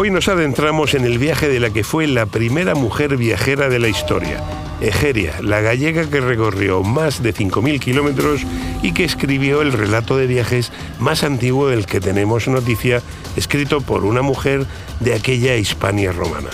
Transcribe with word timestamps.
Hoy 0.00 0.12
nos 0.12 0.28
adentramos 0.28 0.94
en 0.94 1.04
el 1.04 1.18
viaje 1.18 1.48
de 1.48 1.58
la 1.58 1.70
que 1.70 1.82
fue 1.82 2.06
la 2.06 2.26
primera 2.26 2.76
mujer 2.76 3.16
viajera 3.16 3.68
de 3.68 3.80
la 3.80 3.88
historia, 3.88 4.40
Egeria, 4.80 5.42
la 5.42 5.60
gallega 5.60 6.08
que 6.08 6.20
recorrió 6.20 6.84
más 6.84 7.20
de 7.20 7.34
5.000 7.34 7.80
kilómetros 7.80 8.42
y 8.80 8.94
que 8.94 9.02
escribió 9.02 9.60
el 9.60 9.72
relato 9.72 10.16
de 10.16 10.28
viajes 10.28 10.70
más 11.00 11.24
antiguo 11.24 11.66
del 11.66 11.84
que 11.84 11.98
tenemos 11.98 12.46
noticia, 12.46 13.02
escrito 13.34 13.80
por 13.80 14.04
una 14.04 14.22
mujer 14.22 14.66
de 15.00 15.14
aquella 15.14 15.56
Hispania 15.56 16.12
romana. 16.12 16.50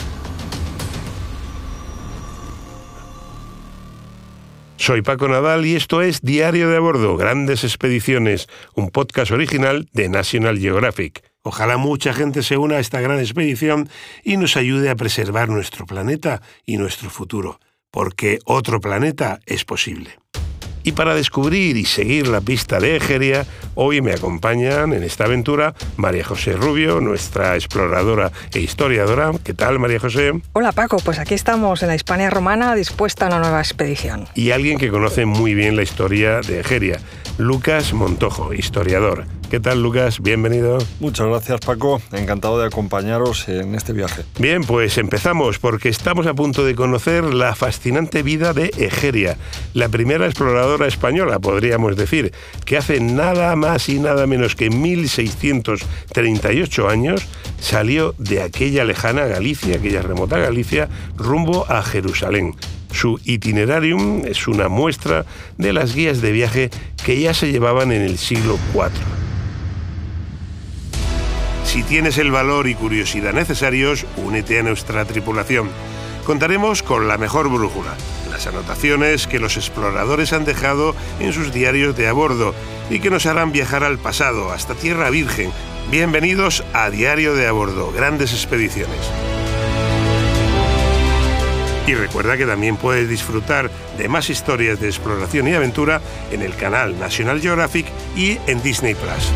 Soy 4.78 5.02
Paco 5.02 5.28
Nadal 5.28 5.66
y 5.66 5.76
esto 5.76 6.00
es 6.00 6.22
Diario 6.22 6.70
de 6.70 6.78
a 6.78 6.80
Bordo, 6.80 7.18
Grandes 7.18 7.62
Expediciones, 7.62 8.48
un 8.72 8.88
podcast 8.88 9.32
original 9.32 9.86
de 9.92 10.08
National 10.08 10.58
Geographic. 10.58 11.33
Ojalá 11.46 11.76
mucha 11.76 12.14
gente 12.14 12.42
se 12.42 12.56
una 12.56 12.76
a 12.76 12.80
esta 12.80 13.02
gran 13.02 13.18
expedición 13.18 13.90
y 14.22 14.38
nos 14.38 14.56
ayude 14.56 14.88
a 14.88 14.96
preservar 14.96 15.50
nuestro 15.50 15.84
planeta 15.84 16.40
y 16.64 16.78
nuestro 16.78 17.10
futuro, 17.10 17.60
porque 17.90 18.38
otro 18.46 18.80
planeta 18.80 19.40
es 19.44 19.66
posible. 19.66 20.18
Y 20.84 20.92
para 20.92 21.14
descubrir 21.14 21.76
y 21.76 21.84
seguir 21.84 22.28
la 22.28 22.40
pista 22.40 22.80
de 22.80 22.96
Egeria, 22.96 23.46
hoy 23.74 24.00
me 24.00 24.12
acompañan 24.12 24.94
en 24.94 25.02
esta 25.02 25.24
aventura 25.24 25.74
María 25.96 26.24
José 26.24 26.52
Rubio, 26.54 27.00
nuestra 27.00 27.56
exploradora 27.56 28.32
e 28.54 28.60
historiadora. 28.60 29.32
¿Qué 29.42 29.52
tal, 29.52 29.78
María 29.78 30.00
José? 30.00 30.32
Hola, 30.52 30.72
Paco. 30.72 30.96
Pues 30.98 31.18
aquí 31.18 31.34
estamos 31.34 31.82
en 31.82 31.88
la 31.88 31.94
Hispania 31.94 32.30
romana 32.30 32.74
dispuesta 32.74 33.26
a 33.26 33.28
una 33.28 33.40
nueva 33.40 33.60
expedición. 33.60 34.28
Y 34.34 34.50
alguien 34.50 34.78
que 34.78 34.90
conoce 34.90 35.26
muy 35.26 35.54
bien 35.54 35.76
la 35.76 35.82
historia 35.82 36.40
de 36.40 36.60
Egeria, 36.60 37.00
Lucas 37.36 37.92
Montojo, 37.92 38.54
historiador. 38.54 39.24
¿Qué 39.50 39.58
tal, 39.58 39.82
Lucas? 39.82 40.20
Bienvenido. 40.20 40.78
Muchas 41.00 41.26
gracias, 41.26 41.58
Paco. 41.60 42.00
Encantado 42.12 42.60
de 42.60 42.66
acompañaros 42.66 43.48
en 43.48 43.74
este 43.74 43.92
viaje. 43.92 44.22
Bien, 44.38 44.62
pues 44.62 44.98
empezamos 44.98 45.58
porque 45.58 45.88
estamos 45.88 46.28
a 46.28 46.34
punto 46.34 46.64
de 46.64 46.76
conocer 46.76 47.24
la 47.24 47.56
fascinante 47.56 48.22
vida 48.22 48.52
de 48.52 48.70
Egeria, 48.78 49.36
la 49.72 49.88
primera 49.88 50.26
exploradora 50.26 50.86
española, 50.86 51.40
podríamos 51.40 51.96
decir, 51.96 52.32
que 52.64 52.76
hace 52.76 53.00
nada 53.00 53.56
más 53.56 53.88
y 53.88 53.98
nada 53.98 54.28
menos 54.28 54.54
que 54.54 54.70
1638 54.70 56.88
años 56.88 57.26
salió 57.58 58.14
de 58.18 58.42
aquella 58.42 58.84
lejana 58.84 59.26
Galicia, 59.26 59.78
aquella 59.78 60.02
remota 60.02 60.38
Galicia, 60.38 60.88
rumbo 61.16 61.66
a 61.68 61.82
Jerusalén. 61.82 62.54
Su 62.94 63.20
itinerarium 63.24 64.22
es 64.24 64.46
una 64.46 64.68
muestra 64.68 65.26
de 65.58 65.72
las 65.72 65.96
guías 65.96 66.20
de 66.20 66.30
viaje 66.30 66.70
que 67.04 67.20
ya 67.20 67.34
se 67.34 67.50
llevaban 67.50 67.90
en 67.90 68.02
el 68.02 68.18
siglo 68.18 68.56
IV. 68.72 68.92
Si 71.64 71.82
tienes 71.82 72.18
el 72.18 72.30
valor 72.30 72.68
y 72.68 72.76
curiosidad 72.76 73.32
necesarios, 73.32 74.06
únete 74.16 74.60
a 74.60 74.62
nuestra 74.62 75.04
tripulación. 75.06 75.70
Contaremos 76.24 76.84
con 76.84 77.08
la 77.08 77.18
mejor 77.18 77.50
brújula, 77.50 77.96
las 78.30 78.46
anotaciones 78.46 79.26
que 79.26 79.40
los 79.40 79.56
exploradores 79.56 80.32
han 80.32 80.44
dejado 80.44 80.94
en 81.18 81.32
sus 81.32 81.52
diarios 81.52 81.96
de 81.96 82.06
a 82.06 82.12
bordo 82.12 82.54
y 82.90 83.00
que 83.00 83.10
nos 83.10 83.26
harán 83.26 83.50
viajar 83.50 83.82
al 83.82 83.98
pasado, 83.98 84.52
hasta 84.52 84.76
Tierra 84.76 85.10
Virgen. 85.10 85.50
Bienvenidos 85.90 86.62
a 86.72 86.90
Diario 86.90 87.34
de 87.34 87.48
a 87.48 87.52
bordo, 87.52 87.90
grandes 87.90 88.32
expediciones. 88.32 89.33
Y 91.86 91.94
recuerda 91.94 92.36
que 92.38 92.46
también 92.46 92.76
puedes 92.76 93.08
disfrutar 93.08 93.70
de 93.98 94.08
más 94.08 94.30
historias 94.30 94.80
de 94.80 94.86
exploración 94.86 95.48
y 95.48 95.54
aventura 95.54 96.00
en 96.32 96.40
el 96.40 96.56
canal 96.56 96.98
National 96.98 97.40
Geographic 97.40 97.86
y 98.16 98.38
en 98.46 98.62
Disney 98.62 98.94
Plus. 98.94 99.32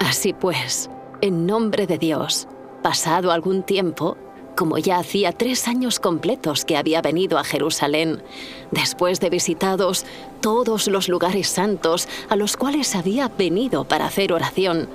Así 0.00 0.32
pues, 0.32 0.88
en 1.20 1.44
nombre 1.44 1.86
de 1.86 1.98
Dios, 1.98 2.48
pasado 2.82 3.32
algún 3.32 3.62
tiempo, 3.62 4.16
como 4.56 4.78
ya 4.78 4.98
hacía 4.98 5.32
tres 5.32 5.68
años 5.68 6.00
completos 6.00 6.64
que 6.64 6.78
había 6.78 7.02
venido 7.02 7.38
a 7.38 7.44
Jerusalén, 7.44 8.22
después 8.70 9.20
de 9.20 9.28
visitados 9.28 10.06
todos 10.40 10.88
los 10.88 11.10
lugares 11.10 11.48
santos 11.48 12.08
a 12.30 12.36
los 12.36 12.56
cuales 12.56 12.94
había 12.94 13.28
venido 13.28 13.84
para 13.84 14.06
hacer 14.06 14.32
oración, 14.32 14.88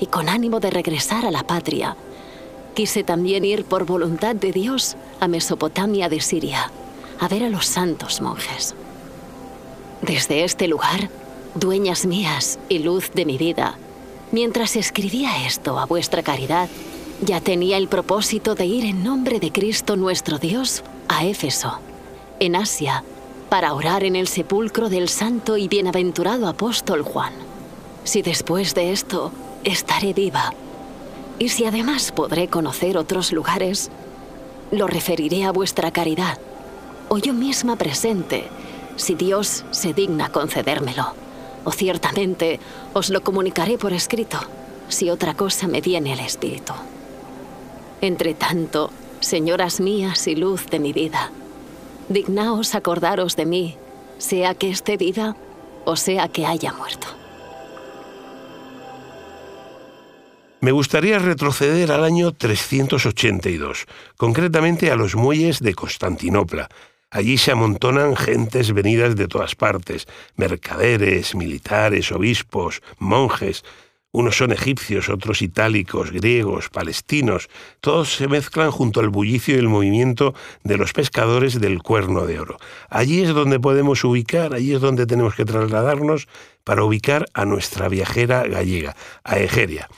y 0.00 0.06
con 0.06 0.28
ánimo 0.28 0.60
de 0.60 0.70
regresar 0.70 1.26
a 1.26 1.30
la 1.30 1.42
patria, 1.42 1.96
quise 2.74 3.04
también 3.04 3.44
ir 3.44 3.64
por 3.64 3.84
voluntad 3.84 4.34
de 4.34 4.52
Dios 4.52 4.96
a 5.20 5.28
Mesopotamia 5.28 6.08
de 6.08 6.20
Siria, 6.20 6.70
a 7.18 7.28
ver 7.28 7.44
a 7.44 7.50
los 7.50 7.66
santos 7.66 8.20
monjes. 8.20 8.74
Desde 10.02 10.44
este 10.44 10.66
lugar, 10.66 11.10
dueñas 11.54 12.06
mías 12.06 12.58
y 12.68 12.78
luz 12.78 13.10
de 13.12 13.26
mi 13.26 13.36
vida, 13.36 13.76
Mientras 14.32 14.76
escribía 14.76 15.44
esto 15.44 15.78
a 15.78 15.86
vuestra 15.86 16.22
caridad, 16.22 16.68
ya 17.20 17.40
tenía 17.40 17.76
el 17.76 17.88
propósito 17.88 18.54
de 18.54 18.64
ir 18.64 18.84
en 18.84 19.02
nombre 19.02 19.40
de 19.40 19.50
Cristo 19.50 19.96
nuestro 19.96 20.38
Dios 20.38 20.84
a 21.08 21.24
Éfeso, 21.24 21.80
en 22.38 22.54
Asia, 22.54 23.02
para 23.48 23.74
orar 23.74 24.04
en 24.04 24.14
el 24.14 24.28
sepulcro 24.28 24.88
del 24.88 25.08
santo 25.08 25.56
y 25.56 25.66
bienaventurado 25.66 26.46
apóstol 26.46 27.02
Juan. 27.02 27.32
Si 28.04 28.22
después 28.22 28.74
de 28.76 28.92
esto 28.92 29.32
estaré 29.64 30.12
viva, 30.12 30.52
y 31.38 31.48
si 31.48 31.64
además 31.64 32.12
podré 32.12 32.48
conocer 32.48 32.98
otros 32.98 33.32
lugares, 33.32 33.90
lo 34.70 34.86
referiré 34.86 35.44
a 35.44 35.52
vuestra 35.52 35.90
caridad, 35.90 36.38
o 37.08 37.18
yo 37.18 37.32
misma 37.32 37.76
presente, 37.76 38.48
si 38.96 39.14
Dios 39.14 39.64
se 39.70 39.92
digna 39.94 40.30
concedérmelo 40.30 41.14
o 41.64 41.72
ciertamente 41.72 42.60
os 42.92 43.10
lo 43.10 43.22
comunicaré 43.22 43.78
por 43.78 43.92
escrito, 43.92 44.38
si 44.88 45.10
otra 45.10 45.34
cosa 45.34 45.68
me 45.68 45.80
viene 45.80 46.12
al 46.12 46.20
espíritu. 46.20 46.72
Entre 48.00 48.34
tanto, 48.34 48.90
señoras 49.20 49.80
mías 49.80 50.26
y 50.26 50.36
luz 50.36 50.66
de 50.70 50.78
mi 50.78 50.92
vida, 50.92 51.30
dignaos 52.08 52.74
acordaros 52.74 53.36
de 53.36 53.46
mí, 53.46 53.76
sea 54.18 54.54
que 54.54 54.70
esté 54.70 54.96
viva 54.96 55.36
o 55.84 55.96
sea 55.96 56.28
que 56.28 56.46
haya 56.46 56.72
muerto. 56.72 57.19
Me 60.60 60.72
gustaría 60.72 61.18
retroceder 61.18 61.90
al 61.90 62.04
año 62.04 62.32
382, 62.32 63.86
concretamente 64.16 64.90
a 64.90 64.96
los 64.96 65.14
muelles 65.14 65.60
de 65.60 65.74
Constantinopla, 65.74 66.68
Allí 67.12 67.38
se 67.38 67.50
amontonan 67.50 68.14
gentes 68.14 68.72
venidas 68.72 69.16
de 69.16 69.26
todas 69.26 69.56
partes, 69.56 70.06
mercaderes, 70.36 71.34
militares, 71.34 72.12
obispos, 72.12 72.82
monjes. 72.98 73.64
Unos 74.12 74.36
son 74.36 74.52
egipcios, 74.52 75.08
otros 75.08 75.42
itálicos, 75.42 76.12
griegos, 76.12 76.68
palestinos. 76.68 77.48
Todos 77.80 78.14
se 78.14 78.28
mezclan 78.28 78.70
junto 78.70 79.00
al 79.00 79.08
bullicio 79.08 79.56
y 79.56 79.58
el 79.58 79.68
movimiento 79.68 80.34
de 80.62 80.76
los 80.76 80.92
pescadores 80.92 81.60
del 81.60 81.82
cuerno 81.82 82.26
de 82.26 82.38
oro. 82.38 82.58
Allí 82.88 83.22
es 83.22 83.30
donde 83.30 83.58
podemos 83.58 84.04
ubicar, 84.04 84.54
allí 84.54 84.74
es 84.74 84.80
donde 84.80 85.06
tenemos 85.06 85.34
que 85.34 85.44
trasladarnos 85.44 86.28
para 86.62 86.84
ubicar 86.84 87.26
a 87.34 87.44
nuestra 87.44 87.88
viajera 87.88 88.44
gallega, 88.44 88.94
a 89.24 89.38
Egeria. 89.40 89.88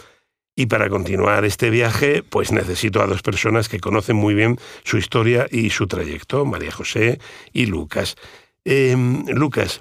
Y 0.55 0.67
para 0.67 0.91
continuar 0.91 1.45
este 1.45 1.71
viaje, 1.71 2.23
pues 2.23 2.53
necesito 2.53 3.03
a 3.03 3.07
dos 3.07 3.23
personas 3.23 3.69
que 3.69 3.81
conocen 3.81 4.17
muy 4.17 4.35
bien 4.35 4.59
su 4.85 4.99
historia 4.99 5.47
y 5.51 5.71
su 5.71 5.87
trayecto, 5.87 6.45
María 6.45 6.71
José 6.71 7.21
y 7.53 7.67
Lucas. 7.67 8.17
Em, 8.65 9.25
Lucas, 9.29 9.81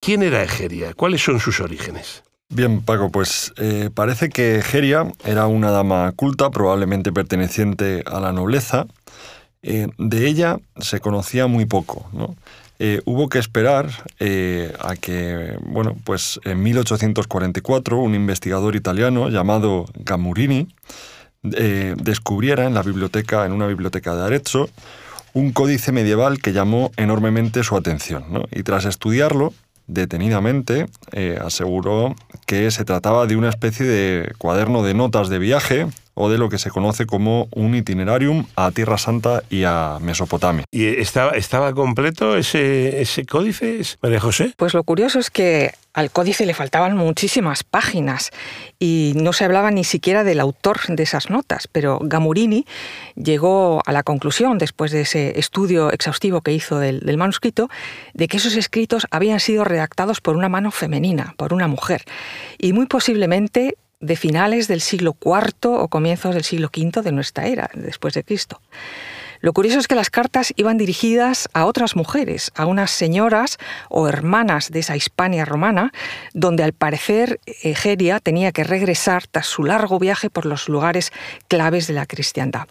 ¿quién 0.00 0.22
era 0.22 0.42
Egeria? 0.42 0.92
¿Cuáles 0.94 1.22
son 1.22 1.38
sus 1.38 1.60
orígenes? 1.60 2.24
Bien, 2.50 2.82
Paco, 2.82 3.10
pues 3.10 3.52
eh, 3.58 3.90
parece 3.94 4.30
que 4.30 4.56
Egeria 4.56 5.06
era 5.24 5.46
una 5.46 5.70
dama 5.70 6.10
culta, 6.12 6.50
probablemente 6.50 7.12
perteneciente 7.12 8.02
a 8.06 8.20
la 8.20 8.32
nobleza. 8.32 8.86
Eh, 9.62 9.88
de 9.98 10.26
ella 10.26 10.58
se 10.80 10.98
conocía 11.00 11.46
muy 11.46 11.66
poco, 11.66 12.08
¿no? 12.12 12.34
Eh, 12.80 13.00
hubo 13.06 13.28
que 13.28 13.40
esperar 13.40 13.90
eh, 14.20 14.72
a 14.78 14.94
que, 14.94 15.58
bueno, 15.62 15.96
pues 16.04 16.38
en 16.44 16.62
1844 16.62 17.98
un 17.98 18.14
investigador 18.14 18.76
italiano 18.76 19.28
llamado 19.30 19.86
Gamurini 19.94 20.68
eh, 21.56 21.96
descubriera 22.00 22.66
en 22.66 22.74
la 22.74 22.82
biblioteca, 22.82 23.46
en 23.46 23.52
una 23.52 23.66
biblioteca 23.66 24.14
de 24.14 24.24
Arezzo, 24.24 24.70
un 25.32 25.52
códice 25.52 25.90
medieval 25.90 26.40
que 26.40 26.52
llamó 26.52 26.92
enormemente 26.96 27.64
su 27.64 27.76
atención. 27.76 28.44
Y 28.52 28.62
tras 28.62 28.84
estudiarlo 28.84 29.52
detenidamente, 29.86 30.86
aseguró 31.40 32.14
que 32.46 32.70
se 32.70 32.84
trataba 32.84 33.26
de 33.26 33.36
una 33.36 33.48
especie 33.48 33.86
de 33.86 34.32
cuaderno 34.36 34.82
de 34.82 34.94
notas 34.94 35.28
de 35.30 35.38
viaje 35.38 35.86
o 36.18 36.28
de 36.28 36.36
lo 36.36 36.48
que 36.48 36.58
se 36.58 36.70
conoce 36.70 37.06
como 37.06 37.48
un 37.52 37.74
itinerarium 37.74 38.44
a 38.56 38.72
Tierra 38.72 38.98
Santa 38.98 39.44
y 39.48 39.62
a 39.64 39.98
Mesopotamia. 40.00 40.64
¿Y 40.70 40.86
estaba, 40.86 41.30
estaba 41.32 41.72
completo 41.72 42.36
ese, 42.36 43.00
ese 43.00 43.24
códice, 43.24 43.80
María 44.02 44.18
José? 44.18 44.52
Pues 44.56 44.74
lo 44.74 44.82
curioso 44.82 45.20
es 45.20 45.30
que 45.30 45.72
al 45.94 46.10
códice 46.10 46.44
le 46.44 46.54
faltaban 46.54 46.96
muchísimas 46.96 47.62
páginas 47.62 48.30
y 48.78 49.12
no 49.16 49.32
se 49.32 49.44
hablaba 49.44 49.70
ni 49.70 49.84
siquiera 49.84 50.24
del 50.24 50.40
autor 50.40 50.78
de 50.88 51.02
esas 51.02 51.30
notas, 51.30 51.68
pero 51.70 51.98
Gamurini 52.02 52.66
llegó 53.14 53.80
a 53.86 53.92
la 53.92 54.02
conclusión, 54.02 54.58
después 54.58 54.90
de 54.90 55.02
ese 55.02 55.38
estudio 55.38 55.92
exhaustivo 55.92 56.40
que 56.40 56.52
hizo 56.52 56.78
del, 56.78 57.00
del 57.00 57.16
manuscrito, 57.16 57.68
de 58.14 58.28
que 58.28 58.36
esos 58.36 58.56
escritos 58.56 59.06
habían 59.10 59.40
sido 59.40 59.64
redactados 59.64 60.20
por 60.20 60.36
una 60.36 60.48
mano 60.48 60.70
femenina, 60.70 61.34
por 61.36 61.52
una 61.52 61.68
mujer, 61.68 62.04
y 62.58 62.72
muy 62.72 62.86
posiblemente 62.86 63.76
de 64.00 64.16
finales 64.16 64.68
del 64.68 64.80
siglo 64.80 65.16
IV 65.20 65.70
o 65.70 65.88
comienzos 65.88 66.34
del 66.34 66.44
siglo 66.44 66.70
V 66.74 67.02
de 67.02 67.12
nuestra 67.12 67.46
era, 67.46 67.70
después 67.74 68.14
de 68.14 68.24
Cristo. 68.24 68.60
Lo 69.40 69.52
curioso 69.52 69.78
es 69.78 69.86
que 69.86 69.94
las 69.94 70.10
cartas 70.10 70.52
iban 70.56 70.78
dirigidas 70.78 71.48
a 71.52 71.64
otras 71.64 71.94
mujeres, 71.94 72.50
a 72.56 72.66
unas 72.66 72.90
señoras 72.90 73.58
o 73.88 74.08
hermanas 74.08 74.70
de 74.70 74.80
esa 74.80 74.96
Hispania 74.96 75.44
romana, 75.44 75.92
donde 76.34 76.64
al 76.64 76.72
parecer 76.72 77.38
Egeria 77.62 78.18
tenía 78.18 78.50
que 78.50 78.64
regresar 78.64 79.28
tras 79.28 79.46
su 79.46 79.62
largo 79.62 80.00
viaje 80.00 80.28
por 80.28 80.44
los 80.44 80.68
lugares 80.68 81.12
claves 81.46 81.86
de 81.86 81.94
la 81.94 82.06
cristiandad. 82.06 82.66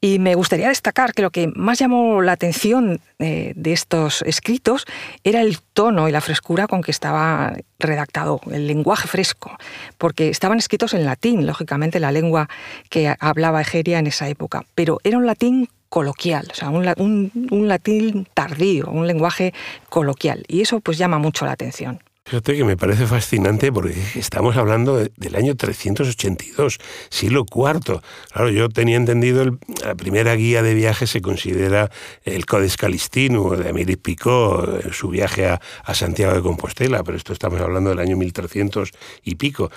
Y 0.00 0.18
me 0.18 0.34
gustaría 0.34 0.68
destacar 0.68 1.14
que 1.14 1.22
lo 1.22 1.30
que 1.30 1.48
más 1.54 1.78
llamó 1.78 2.20
la 2.22 2.32
atención 2.32 3.00
eh, 3.18 3.52
de 3.56 3.72
estos 3.72 4.22
escritos 4.22 4.84
era 5.24 5.40
el 5.40 5.58
tono 5.60 6.08
y 6.08 6.12
la 6.12 6.20
frescura 6.20 6.66
con 6.66 6.82
que 6.82 6.90
estaba 6.90 7.54
redactado, 7.78 8.40
el 8.50 8.66
lenguaje 8.66 9.08
fresco, 9.08 9.56
porque 9.98 10.28
estaban 10.28 10.58
escritos 10.58 10.94
en 10.94 11.04
latín, 11.04 11.46
lógicamente 11.46 12.00
la 12.00 12.12
lengua 12.12 12.48
que 12.90 13.14
hablaba 13.20 13.60
Egeria 13.60 13.98
en 13.98 14.06
esa 14.06 14.28
época, 14.28 14.64
pero 14.74 14.98
era 15.04 15.18
un 15.18 15.26
latín 15.26 15.68
coloquial, 15.88 16.48
o 16.50 16.54
sea, 16.54 16.70
un, 16.70 17.30
un 17.50 17.68
latín 17.68 18.26
tardío, 18.34 18.88
un 18.88 19.06
lenguaje 19.06 19.54
coloquial, 19.88 20.44
y 20.48 20.60
eso 20.60 20.80
pues 20.80 20.98
llama 20.98 21.18
mucho 21.18 21.46
la 21.46 21.52
atención. 21.52 22.00
Fíjate 22.28 22.56
que 22.56 22.64
me 22.64 22.76
parece 22.76 23.06
fascinante 23.06 23.70
porque 23.70 23.94
estamos 24.16 24.56
hablando 24.56 24.96
del 24.96 25.36
año 25.36 25.54
382, 25.54 26.78
siglo 27.08 27.46
IV. 27.48 28.00
Claro, 28.32 28.50
yo 28.50 28.68
tenía 28.68 28.96
entendido, 28.96 29.42
el, 29.42 29.60
la 29.84 29.94
primera 29.94 30.34
guía 30.34 30.60
de 30.60 30.74
viaje 30.74 31.06
se 31.06 31.20
considera 31.20 31.88
el 32.24 32.44
Codex 32.44 32.76
Calistino 32.76 33.50
de 33.50 33.68
Améric 33.68 34.00
Picot, 34.00 34.92
su 34.92 35.08
viaje 35.10 35.46
a, 35.46 35.60
a, 35.84 35.94
Santiago 35.94 36.34
de 36.34 36.42
Compostela, 36.42 37.04
pero 37.04 37.16
esto 37.16 37.32
estamos 37.32 37.60
hablando 37.60 37.90
del 37.90 38.00
año 38.00 38.16
1300 38.16 38.90
y 39.22 39.36
pico. 39.36 39.70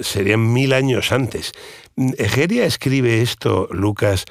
Serían 0.00 0.54
mil 0.54 0.72
años 0.72 1.12
antes. 1.12 1.52
Egeria 2.16 2.64
escribe 2.64 3.20
esto, 3.20 3.68
Lucas, 3.72 4.24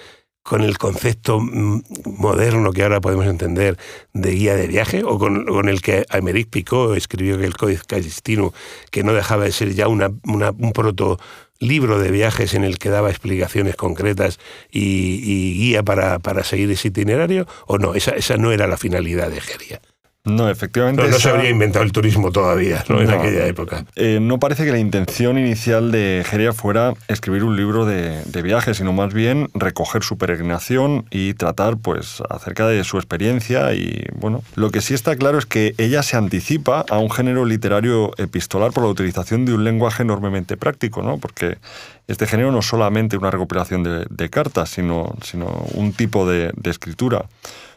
con 0.50 0.64
el 0.64 0.80
concepto 0.80 1.40
moderno 1.40 2.72
que 2.72 2.82
ahora 2.82 3.00
podemos 3.00 3.28
entender 3.28 3.78
de 4.14 4.32
guía 4.32 4.56
de 4.56 4.66
viaje, 4.66 5.04
o 5.04 5.20
con, 5.20 5.70
el 5.70 5.82
que 5.84 6.08
Aymeric 6.10 6.50
Picot 6.50 6.98
escribió 6.98 7.36
el 7.36 7.56
Códice 7.56 7.84
Calistino, 7.86 8.52
que 8.90 9.04
no 9.04 9.14
dejaba 9.14 9.44
de 9.44 9.52
ser 9.52 9.76
ya 9.76 9.88
una, 9.88 10.10
un 10.24 10.72
proto 10.74 11.20
libro 11.60 12.00
de 12.00 12.10
viajes 12.10 12.56
en 12.56 12.64
el 12.64 12.80
que 12.80 12.90
daba 12.90 13.12
explicaciones 13.12 13.76
concretas 13.76 14.40
y, 14.72 15.54
guía 15.54 15.84
para, 15.84 16.18
para, 16.18 16.44
seguir 16.44 16.72
ese 16.72 16.88
itinerario, 16.88 17.46
o 17.68 17.78
no, 17.78 17.94
esa, 17.94 18.12
esa 18.12 18.38
no 18.38 18.52
era 18.52 18.66
la 18.66 18.78
finalidad 18.78 19.30
de 19.30 19.42
Geria. 19.42 19.82
No, 20.26 20.50
efectivamente. 20.50 21.08
No, 21.08 21.18
se 21.18 21.30
habría 21.30 21.50
inventado 21.50 21.86
el 21.86 21.94
turismo 21.94 22.32
todavía, 22.32 22.84
¿no? 22.90 23.02
en 23.02 23.10
aquella 23.10 23.48
época. 23.48 23.86
Eh, 23.96 24.20
no 24.22 24.38
parece 24.38 24.66
que 24.66 24.72
la 24.72 24.78
intención 24.78 25.38
inicial 25.38 25.92
de 25.92 26.26
Geria 26.26 26.52
fuera 26.52 26.94
escribir 27.08 27.46
un 27.46 27.56
libro 27.56 27.86
de, 27.86 28.22
de 28.26 28.42
viajes, 28.42 28.78
sino 28.78 28.92
más 28.92 29.14
bien 29.14 29.50
recoger 29.54 30.04
su 30.04 30.18
peregrinación 30.18 31.06
y 31.10 31.36
tratar, 31.36 31.78
pues, 31.78 32.22
acerca 32.30 32.68
de 32.68 32.84
su 32.84 32.98
experiencia. 32.98 33.74
Y 33.74 34.08
bueno, 34.14 34.44
lo 34.56 34.72
que 34.72 34.82
sí 34.82 34.94
está 34.94 35.16
claro 35.16 35.38
es 35.38 35.46
que 35.46 35.74
ella 35.78 36.04
se 36.04 36.18
anticipa 36.18 36.84
a 36.90 37.00
un 37.00 37.10
género 37.10 37.46
literario 37.46 38.12
epistolar 38.18 38.72
por 38.74 38.84
la 38.84 38.90
utilización 38.90 39.46
de 39.46 39.54
un 39.54 39.64
lenguaje 39.64 40.04
enormemente 40.04 40.58
práctico, 40.58 41.02
¿no? 41.02 41.18
Porque 41.18 41.60
este 42.08 42.28
género 42.28 42.52
no 42.52 42.60
es 42.60 42.66
solamente 42.66 43.16
una 43.16 43.32
recopilación 43.32 43.84
de, 43.84 44.06
de 44.10 44.30
cartas, 44.30 44.70
sino, 44.70 45.16
sino 45.24 45.46
un 45.76 45.94
tipo 45.94 46.30
de, 46.30 46.52
de 46.58 46.70
escritura. 46.70 47.26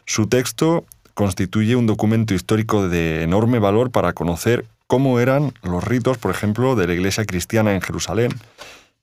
Su 0.05 0.27
texto 0.27 0.85
constituye 1.13 1.75
un 1.75 1.87
documento 1.87 2.33
histórico 2.33 2.87
de 2.87 3.23
enorme 3.23 3.59
valor 3.59 3.91
para 3.91 4.13
conocer 4.13 4.65
cómo 4.87 5.19
eran 5.19 5.53
los 5.63 5.83
ritos, 5.83 6.17
por 6.17 6.31
ejemplo, 6.31 6.75
de 6.75 6.87
la 6.87 6.93
iglesia 6.93 7.25
cristiana 7.25 7.73
en 7.73 7.81
Jerusalén 7.81 8.31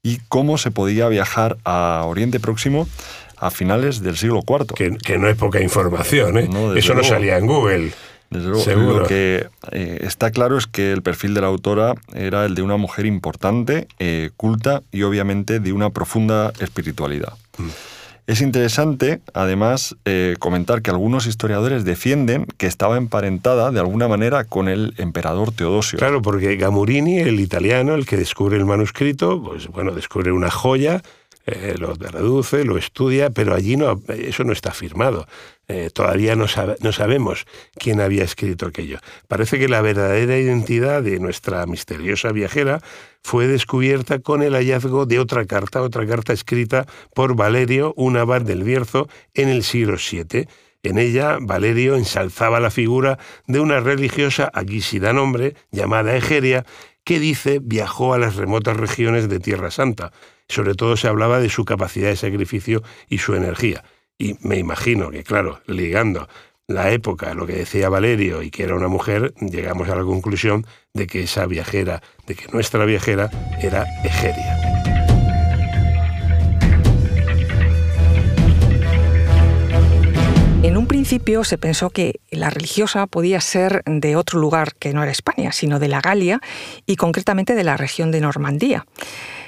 y 0.03 0.19
cómo 0.29 0.57
se 0.57 0.71
podía 0.71 1.07
viajar 1.09 1.57
a 1.63 2.03
Oriente 2.05 2.39
Próximo 2.39 2.87
a 3.37 3.51
finales 3.51 4.01
del 4.01 4.17
siglo 4.17 4.41
IV. 4.47 4.73
Que, 4.75 5.17
no 5.17 5.27
es 5.27 5.35
poca 5.35 5.61
información, 5.61 6.37
¿eh? 6.37 6.49
Eso 6.75 6.93
no 6.93 7.03
salía 7.03 7.37
en 7.37 7.47
Google. 7.47 7.91
Desde 8.29 8.47
luego, 8.47 8.63
Seguro. 8.63 8.99
lo 8.99 9.07
que 9.07 9.47
eh, 9.71 9.97
está 10.03 10.31
claro 10.31 10.57
es 10.57 10.65
que 10.65 10.93
el 10.93 11.01
perfil 11.01 11.33
de 11.33 11.41
la 11.41 11.47
autora 11.47 11.95
era 12.13 12.45
el 12.45 12.55
de 12.55 12.61
una 12.61 12.77
mujer 12.77 13.05
importante, 13.05 13.87
eh, 13.99 14.29
culta 14.37 14.83
y 14.89 15.03
obviamente 15.03 15.59
de 15.59 15.73
una 15.73 15.89
profunda 15.89 16.53
espiritualidad. 16.61 17.33
Mm. 17.57 17.67
Es 18.27 18.41
interesante, 18.41 19.21
además, 19.33 19.95
eh, 20.05 20.35
comentar 20.39 20.81
que 20.81 20.91
algunos 20.91 21.25
historiadores 21.25 21.83
defienden 21.83 22.45
que 22.57 22.67
estaba 22.67 22.97
emparentada 22.97 23.71
de 23.71 23.79
alguna 23.79 24.07
manera 24.07 24.43
con 24.45 24.69
el 24.69 24.93
emperador 24.97 25.51
Teodosio. 25.51 25.99
Claro, 25.99 26.21
porque 26.21 26.55
Gamurini, 26.55 27.19
el 27.19 27.39
italiano, 27.39 27.95
el 27.95 28.05
que 28.05 28.17
descubre 28.17 28.57
el 28.57 28.65
manuscrito, 28.65 29.41
pues 29.43 29.67
bueno, 29.67 29.91
descubre 29.91 30.31
una 30.31 30.51
joya, 30.51 31.01
eh, 31.45 31.75
lo 31.77 31.95
traduce, 31.95 32.63
lo 32.65 32.77
estudia, 32.77 33.29
pero 33.29 33.55
allí 33.55 33.77
eso 34.09 34.43
no 34.43 34.53
está 34.53 34.71
firmado. 34.71 35.27
Eh, 35.67 35.89
todavía 35.93 36.35
no, 36.35 36.45
no, 36.81 36.91
sabemos 36.91 37.45
quién 37.75 38.01
había 38.01 38.23
escrito 38.23 38.67
aquello. 38.67 38.99
Parece 39.27 39.57
que 39.57 39.69
la 39.69 39.81
verdadera 39.81 40.37
identidad 40.37 41.01
de 41.01 41.19
nuestra 41.19 41.65
misteriosa 41.65 42.31
viajera 42.31 42.81
fue 43.23 43.47
descubierta 43.47 44.19
con 44.19 44.41
el 44.43 44.53
hallazgo 44.53 45.05
de 45.05 45.19
otra 45.19 45.45
carta, 45.45 45.81
otra 45.81 46.05
carta 46.05 46.33
escrita 46.33 46.85
por 47.13 47.35
Valerio, 47.35 47.93
un 47.95 48.17
abad 48.17 48.41
del 48.41 48.63
Bierzo, 48.63 49.07
en 49.33 49.49
el 49.49 49.63
siglo 49.63 49.95
VII. 49.95 50.47
En 50.83 50.97
ella, 50.97 51.37
Valerio 51.39 51.95
ensalzaba 51.95 52.59
la 52.59 52.71
figura 52.71 53.19
de 53.45 53.59
una 53.59 53.79
religiosa, 53.79 54.49
aquí 54.53 54.81
sí 54.81 54.99
da 54.99 55.13
nombre, 55.13 55.55
llamada 55.71 56.15
Egeria, 56.15 56.65
que 57.03 57.19
dice 57.19 57.59
viajó 57.61 58.13
a 58.13 58.17
las 58.17 58.35
remotas 58.35 58.77
regiones 58.77 59.29
de 59.29 59.39
Tierra 59.39 59.71
Santa. 59.71 60.11
Sobre 60.51 60.75
todo 60.75 60.97
se 60.97 61.07
hablaba 61.07 61.39
de 61.39 61.47
su 61.47 61.63
capacidad 61.63 62.09
de 62.09 62.17
sacrificio 62.17 62.83
y 63.07 63.19
su 63.19 63.35
energía. 63.35 63.85
Y 64.17 64.35
me 64.41 64.57
imagino 64.57 65.09
que, 65.09 65.23
claro, 65.23 65.61
ligando 65.65 66.27
la 66.67 66.91
época, 66.91 67.33
lo 67.33 67.47
que 67.47 67.53
decía 67.53 67.87
Valerio 67.87 68.41
y 68.41 68.51
que 68.51 68.63
era 68.63 68.75
una 68.75 68.89
mujer, 68.89 69.33
llegamos 69.39 69.87
a 69.87 69.95
la 69.95 70.03
conclusión 70.03 70.65
de 70.93 71.07
que 71.07 71.23
esa 71.23 71.45
viajera, 71.45 72.03
de 72.27 72.35
que 72.35 72.51
nuestra 72.51 72.83
viajera 72.83 73.29
era 73.61 73.85
Egeria. 74.03 74.57
En 80.63 80.75
un 80.75 80.85
principio 80.85 81.45
se 81.45 81.57
pensó 81.57 81.91
que 81.91 82.19
la 82.29 82.49
religiosa 82.49 83.07
podía 83.07 83.39
ser 83.39 83.83
de 83.85 84.17
otro 84.17 84.37
lugar 84.37 84.75
que 84.75 84.93
no 84.93 85.01
era 85.01 85.13
España, 85.13 85.53
sino 85.53 85.79
de 85.79 85.87
la 85.87 86.01
Galia 86.01 86.41
y 86.85 86.97
concretamente 86.97 87.55
de 87.55 87.63
la 87.63 87.77
región 87.77 88.11
de 88.11 88.19
Normandía. 88.19 88.85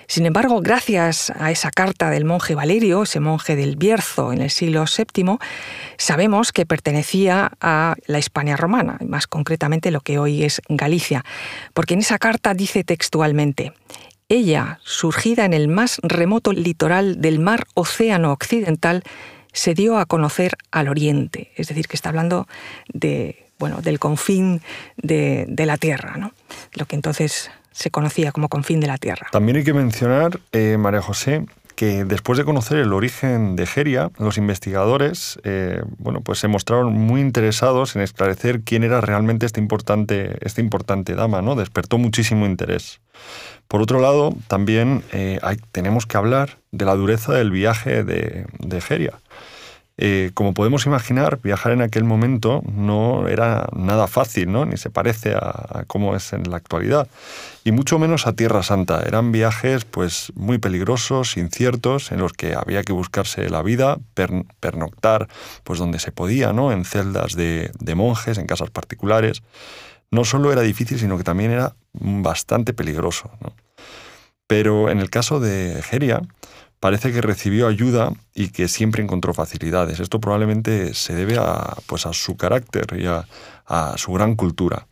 Sin 0.08 0.26
embargo, 0.26 0.62
gracias 0.62 1.32
a 1.32 1.52
esa 1.52 1.72
carta 1.72 2.10
del 2.10 2.26
monje 2.26 2.56
Valerio, 2.56 3.04
ese 3.04 3.20
monje 3.20 3.56
del 3.56 3.76
Bierzo 3.76 4.34
en 4.34 4.42
el 4.42 4.50
siglo 4.50 4.86
VII, 4.86 5.38
sabemos 5.98 6.52
que 6.52 6.66
pertenecía 6.66 7.52
a 7.62 7.96
la 8.06 8.20
Hispania 8.20 8.58
romana, 8.58 8.98
más 9.08 9.28
concretamente 9.28 9.92
lo 9.92 10.02
que 10.02 10.20
hoy 10.20 10.44
es 10.44 10.62
Galicia, 10.70 11.24
porque 11.74 11.94
en 11.94 12.02
esa 12.02 12.20
carta 12.20 12.54
dice 12.54 12.84
textualmente, 12.84 13.74
ella, 14.30 14.80
surgida 14.84 15.46
en 15.46 15.54
el 15.54 15.68
más 15.68 16.00
remoto 16.02 16.54
litoral 16.54 17.22
del 17.22 17.40
mar 17.40 17.66
Océano 17.74 18.32
Occidental, 18.32 19.04
se 19.52 19.74
dio 19.74 19.98
a 20.00 20.06
conocer 20.06 20.58
al 20.72 20.88
oriente, 20.88 21.52
es 21.56 21.68
decir, 21.68 21.88
que 21.88 21.96
está 21.96 22.10
hablando 22.10 22.48
de, 22.92 23.46
bueno, 23.60 23.82
del 23.82 24.00
confín 24.00 24.62
de, 24.98 25.46
de 25.48 25.66
la 25.66 25.78
tierra, 25.78 26.18
¿no? 26.18 26.34
lo 26.74 26.86
que 26.86 26.96
entonces 26.96 27.52
se 27.74 27.92
conocía 27.92 28.32
como 28.32 28.48
confín 28.50 28.80
de 28.80 28.88
la 28.88 28.98
Tierra. 28.98 29.28
También 29.32 29.58
hay 29.58 29.64
que 29.64 29.74
mencionar, 29.74 30.40
eh, 30.52 30.78
María 30.80 31.02
José, 31.02 31.46
que 31.76 32.06
después 32.06 32.38
de 32.38 32.46
conocer 32.46 32.78
el 32.78 32.94
origen 32.94 33.56
de 33.56 33.66
Geria, 33.66 34.12
los 34.20 34.38
investigadores 34.38 35.40
eh, 35.44 35.82
bueno, 35.98 36.22
pues 36.22 36.40
se 36.40 36.48
mostraron 36.48 36.94
muy 36.94 37.20
interesados 37.20 37.96
en 37.96 38.02
esclarecer 38.02 38.62
quién 38.62 38.84
era 38.84 39.02
realmente 39.02 39.46
esta 39.46 39.60
importante, 39.60 40.38
esta 40.42 40.62
importante 40.62 41.16
dama, 41.16 41.42
¿no? 41.42 41.56
Despertó 41.56 41.98
muchísimo 41.98 42.46
interés. 42.46 43.02
Por 43.68 43.82
otro 43.82 44.00
lado, 44.00 44.36
también 44.48 45.04
eh, 45.12 45.40
tenemos 45.72 46.06
que 46.06 46.18
hablar 46.18 46.60
de 46.72 46.86
la 46.86 46.96
dureza 46.96 47.34
del 47.34 47.52
viaje 47.52 48.04
de, 48.04 48.46
de 48.60 48.82
Geria. 48.82 49.20
Eh, 49.98 50.32
como 50.34 50.56
podemos 50.56 50.88
imaginar, 50.88 51.40
viajar 51.42 51.72
en 51.72 51.84
aquel 51.84 52.04
momento 52.04 52.64
no 52.66 53.28
era 53.28 53.68
nada 53.76 54.08
fácil, 54.08 54.52
¿no? 54.52 54.66
ni 54.66 54.76
se 54.78 54.90
parece 54.90 55.36
a, 55.36 55.84
cómo 55.86 56.16
es 56.16 56.34
en 56.34 56.50
la 56.50 56.58
actualidad, 56.58 57.08
y 57.64 57.72
mucho 57.72 58.00
menos 58.00 58.26
a 58.26 58.34
Tierra 58.34 58.64
Santa. 58.64 59.04
Eran 59.06 59.32
viajes 59.32 59.86
pues, 59.86 60.34
muy 60.36 60.58
peligrosos, 60.58 61.38
inciertos, 61.38 62.12
en 62.12 62.20
los 62.20 62.34
que 62.34 62.56
había 62.56 62.82
que 62.84 62.94
buscarse 62.94 63.50
la 63.50 63.62
vida, 63.62 64.00
pernoctar 64.60 65.28
pues, 65.64 65.78
donde 65.78 66.00
se 66.00 66.12
podía, 66.12 66.54
¿no? 66.54 66.72
en 66.72 66.86
celdas 66.86 67.36
de, 67.36 67.72
monjes, 67.96 68.40
en 68.40 68.48
casas 68.48 68.72
particulares. 68.72 69.44
No 70.10 70.26
solo 70.26 70.52
era 70.52 70.62
difícil, 70.62 71.00
sino 71.00 71.18
que 71.18 71.24
también 71.24 71.52
era 71.52 71.76
bastante 71.94 72.74
peligroso. 72.74 73.32
Pero 74.48 74.90
en 74.90 75.00
el 75.00 75.10
caso 75.10 75.40
de 75.40 75.82
Geria, 75.84 76.22
parece 76.84 77.14
que 77.14 77.22
recibió 77.22 77.70
ayuda 77.70 78.12
y 78.36 78.50
que 78.50 78.68
siempre 78.68 79.02
encontró 79.02 79.34
facilidades. 79.34 80.02
Esto 80.02 80.20
probablemente 80.20 80.94
se 80.94 81.16
debe 81.16 81.38
a, 81.38 81.78
pues 81.86 82.06
a 82.06 82.12
su 82.12 82.36
carácter 82.36 83.00
y 83.00 83.06
a, 83.06 83.26
su 83.96 84.12
gran 84.12 84.36
cultura. 84.36 84.86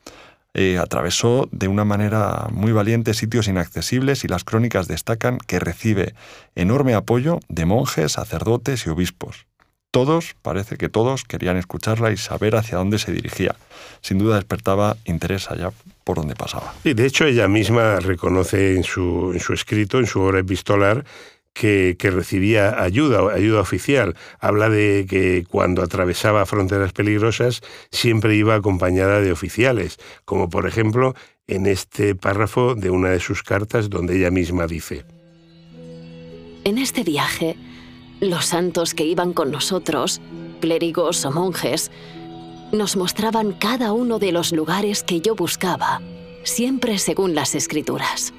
Eh, 0.53 0.77
atravesó 0.77 1.49
de 1.51 1.67
una 1.67 1.83
manera 1.83 2.47
muy 2.49 2.71
valiente 2.71 3.13
sitios 3.13 3.49
inaccesibles 3.49 4.23
y 4.23 4.29
las 4.29 4.45
crónicas 4.45 4.87
destacan 4.87 5.37
que 5.39 5.59
recibe 5.59 6.15
enorme 6.55 6.93
apoyo 6.93 7.41
de 7.49 7.65
monjes, 7.65 8.13
sacerdotes 8.13 8.85
y 8.85 8.89
obispos. 8.89 9.45
Todos, 9.91 10.37
parece 10.41 10.77
que 10.77 10.87
todos, 10.87 11.25
querían 11.25 11.57
escucharla 11.57 12.13
y 12.13 12.15
saber 12.15 12.55
hacia 12.55 12.77
dónde 12.77 12.99
se 12.99 13.11
dirigía. 13.11 13.57
Sin 13.99 14.17
duda 14.17 14.37
despertaba 14.37 14.95
interés 15.03 15.51
allá 15.51 15.71
por 16.05 16.15
donde 16.15 16.35
pasaba. 16.35 16.73
Y 16.85 16.93
de 16.93 17.05
hecho 17.05 17.25
ella 17.25 17.49
misma 17.49 17.99
reconoce 17.99 18.77
en 18.77 18.85
su, 18.85 19.31
en 19.33 19.41
su 19.41 19.51
escrito, 19.51 19.99
en 19.99 20.07
su 20.07 20.21
obra 20.21 20.39
epistolar, 20.39 21.03
que, 21.53 21.95
recibía 22.01 22.81
ayuda, 22.81 23.33
ayuda 23.33 23.61
oficial. 23.61 24.15
Habla 24.39 24.69
de 24.69 25.05
que 25.09 25.45
cuando 25.49 25.81
atravesaba 25.81 26.45
fronteras 26.45 26.93
peligrosas 26.93 27.61
siempre 27.91 28.35
iba 28.35 28.55
acompañada 28.55 29.21
de 29.21 29.31
oficiales, 29.31 29.97
como 30.25 30.49
por 30.49 30.67
ejemplo 30.67 31.13
en 31.47 31.65
este 31.65 32.15
párrafo 32.15 32.75
de 32.75 32.89
una 32.89 33.09
de 33.09 33.19
sus 33.19 33.43
cartas 33.43 33.89
donde 33.89 34.17
ella 34.17 34.31
misma 34.31 34.67
dice. 34.67 35.05
En 36.63 36.77
este 36.77 37.03
viaje, 37.03 37.55
los 38.19 38.45
santos 38.45 38.93
que 38.93 39.03
iban 39.03 39.33
con 39.33 39.51
nosotros, 39.51 40.21
clérigos 40.61 41.25
o 41.25 41.31
monjes, 41.31 41.91
nos 42.71 42.95
mostraban 42.95 43.51
cada 43.51 43.91
uno 43.91 44.19
de 44.19 44.31
los 44.31 44.53
lugares 44.53 45.03
que 45.03 45.19
yo 45.19 45.35
buscaba, 45.35 46.01
siempre 46.43 46.97
según 46.99 47.35
las 47.35 47.55
escrituras. 47.55 48.33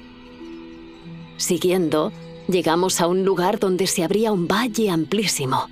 Siguiendo, 1.37 2.11
Llegamos 2.47 2.99
a 2.99 3.07
un 3.07 3.23
lugar 3.23 3.59
donde 3.59 3.87
se 3.87 4.03
abría 4.03 4.31
un 4.31 4.47
valle 4.47 4.89
amplísimo, 4.89 5.67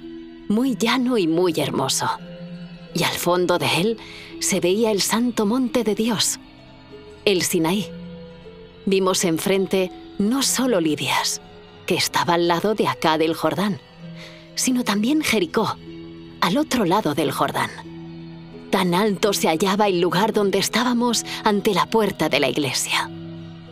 muy 0.47 0.77
llano 0.77 1.17
y 1.17 1.27
muy 1.27 1.53
hermoso. 1.57 2.09
Y 2.93 3.03
al 3.03 3.13
fondo 3.13 3.57
de 3.59 3.81
él 3.81 3.97
se 4.39 4.59
veía 4.59 4.91
el 4.91 5.01
santo 5.01 5.45
monte 5.45 5.83
de 5.83 5.95
Dios, 5.95 6.39
el 7.25 7.41
Sinaí. 7.41 7.89
Vimos 8.85 9.25
enfrente 9.25 9.91
no 10.17 10.43
solo 10.43 10.79
Lidias, 10.79 11.41
que 11.85 11.95
estaba 11.95 12.35
al 12.35 12.47
lado 12.47 12.73
de 12.73 12.87
acá 12.87 13.17
del 13.17 13.33
Jordán, 13.33 13.79
sino 14.55 14.83
también 14.83 15.21
Jericó, 15.21 15.75
al 16.39 16.57
otro 16.57 16.85
lado 16.85 17.13
del 17.13 17.31
Jordán. 17.31 17.69
Tan 18.69 18.93
alto 18.93 19.33
se 19.33 19.49
hallaba 19.49 19.89
el 19.89 19.99
lugar 19.99 20.31
donde 20.31 20.57
estábamos 20.57 21.25
ante 21.43 21.73
la 21.73 21.89
puerta 21.89 22.29
de 22.29 22.39
la 22.39 22.47
iglesia. 22.47 23.09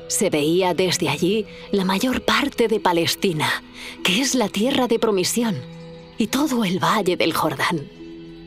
Se 0.10 0.32
veía 0.32 0.74
desde 0.74 1.08
allí 1.08 1.46
la 1.72 1.86
mayor 1.86 2.24
parte 2.24 2.68
de 2.68 2.80
Palestina, 2.80 3.63
que 4.04 4.20
es 4.20 4.34
la 4.34 4.50
tierra 4.50 4.88
de 4.88 4.98
promisión, 4.98 5.56
y 6.18 6.28
todo 6.28 6.66
el 6.66 6.84
valle 6.84 7.16
del 7.16 7.32
Jordán, 7.32 7.88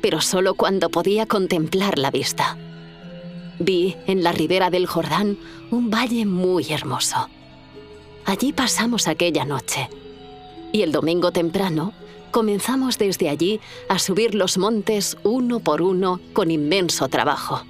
pero 0.03 0.21
solo 0.21 0.55
cuando 0.55 0.91
podía 0.91 1.27
contemplar 1.27 1.99
la 1.99 2.11
vista. 2.11 2.59
Vi 3.61 3.95
en 4.09 4.25
la 4.25 4.33
ribera 4.33 4.71
del 4.71 4.87
Jordán 4.87 5.39
un 5.71 5.89
valle 5.89 6.27
muy 6.27 6.67
hermoso. 6.73 7.29
Allí 8.25 8.53
pasamos 8.53 9.07
aquella 9.07 9.45
noche, 9.45 9.89
y 10.73 10.83
el 10.83 10.91
domingo 10.91 11.31
temprano 11.31 11.93
comenzamos 12.33 12.99
desde 12.99 13.29
allí 13.29 13.61
a 13.89 14.01
subir 14.01 14.35
los 14.35 14.59
montes 14.59 15.17
uno 15.23 15.61
por 15.61 15.81
uno 15.81 16.21
con 16.33 16.51
inmenso 16.51 17.07
trabajo 17.07 17.63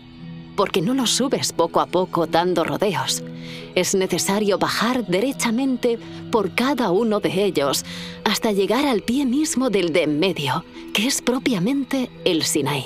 porque 0.63 0.81
no 0.81 0.95
los 0.95 1.11
subes 1.11 1.53
poco 1.53 1.81
a 1.81 1.87
poco 1.87 2.29
dando 2.29 2.63
rodeos. 2.63 3.25
Es 3.75 3.97
necesario 3.97 4.59
bajar 4.59 5.05
derechamente 5.05 5.99
por 6.31 6.55
cada 6.55 6.93
uno 6.93 7.19
de 7.19 7.43
ellos 7.43 7.85
hasta 8.23 8.53
llegar 8.53 8.87
al 8.87 9.03
pie 9.03 9.27
mismo 9.27 9.71
del 9.71 9.93
de 9.93 10.05
en 10.05 10.21
medio, 10.21 10.65
que 10.95 11.09
es 11.09 11.21
propiamente 11.21 12.11
el 12.25 12.45
Sinaí. 12.45 12.85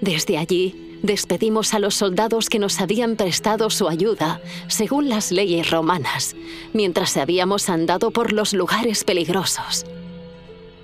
Desde 0.00 0.36
allí 0.36 0.98
despedimos 1.00 1.74
a 1.74 1.78
los 1.78 1.94
soldados 1.94 2.48
que 2.48 2.58
nos 2.58 2.80
habían 2.80 3.14
prestado 3.14 3.70
su 3.70 3.86
ayuda, 3.86 4.40
según 4.66 5.08
las 5.08 5.30
leyes 5.30 5.70
romanas, 5.70 6.34
mientras 6.72 7.16
habíamos 7.16 7.70
andado 7.70 8.10
por 8.10 8.32
los 8.32 8.52
lugares 8.52 9.04
peligrosos. 9.04 9.84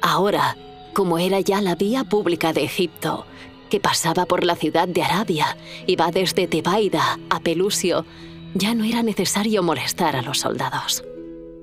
Ahora, 0.01 0.57
como 0.93 1.19
era 1.19 1.41
ya 1.41 1.61
la 1.61 1.75
vía 1.75 2.05
pública 2.05 2.53
de 2.53 2.63
Egipto, 2.63 3.27
que 3.75 3.81
pasaba 3.81 4.25
por 4.25 4.45
la 4.45 4.55
ciudad 4.55 4.87
de 4.87 5.03
Arabia 5.03 5.57
y 5.85 5.97
va 5.97 6.13
desde 6.13 6.47
Tebaida 6.47 7.19
a 7.29 7.41
Pelusio, 7.41 8.07
ya 8.55 8.73
no 8.73 8.85
era 8.85 9.03
necesario 9.03 9.65
molestar 9.65 10.15
a 10.15 10.23
los 10.23 10.39
soldados. 10.39 11.03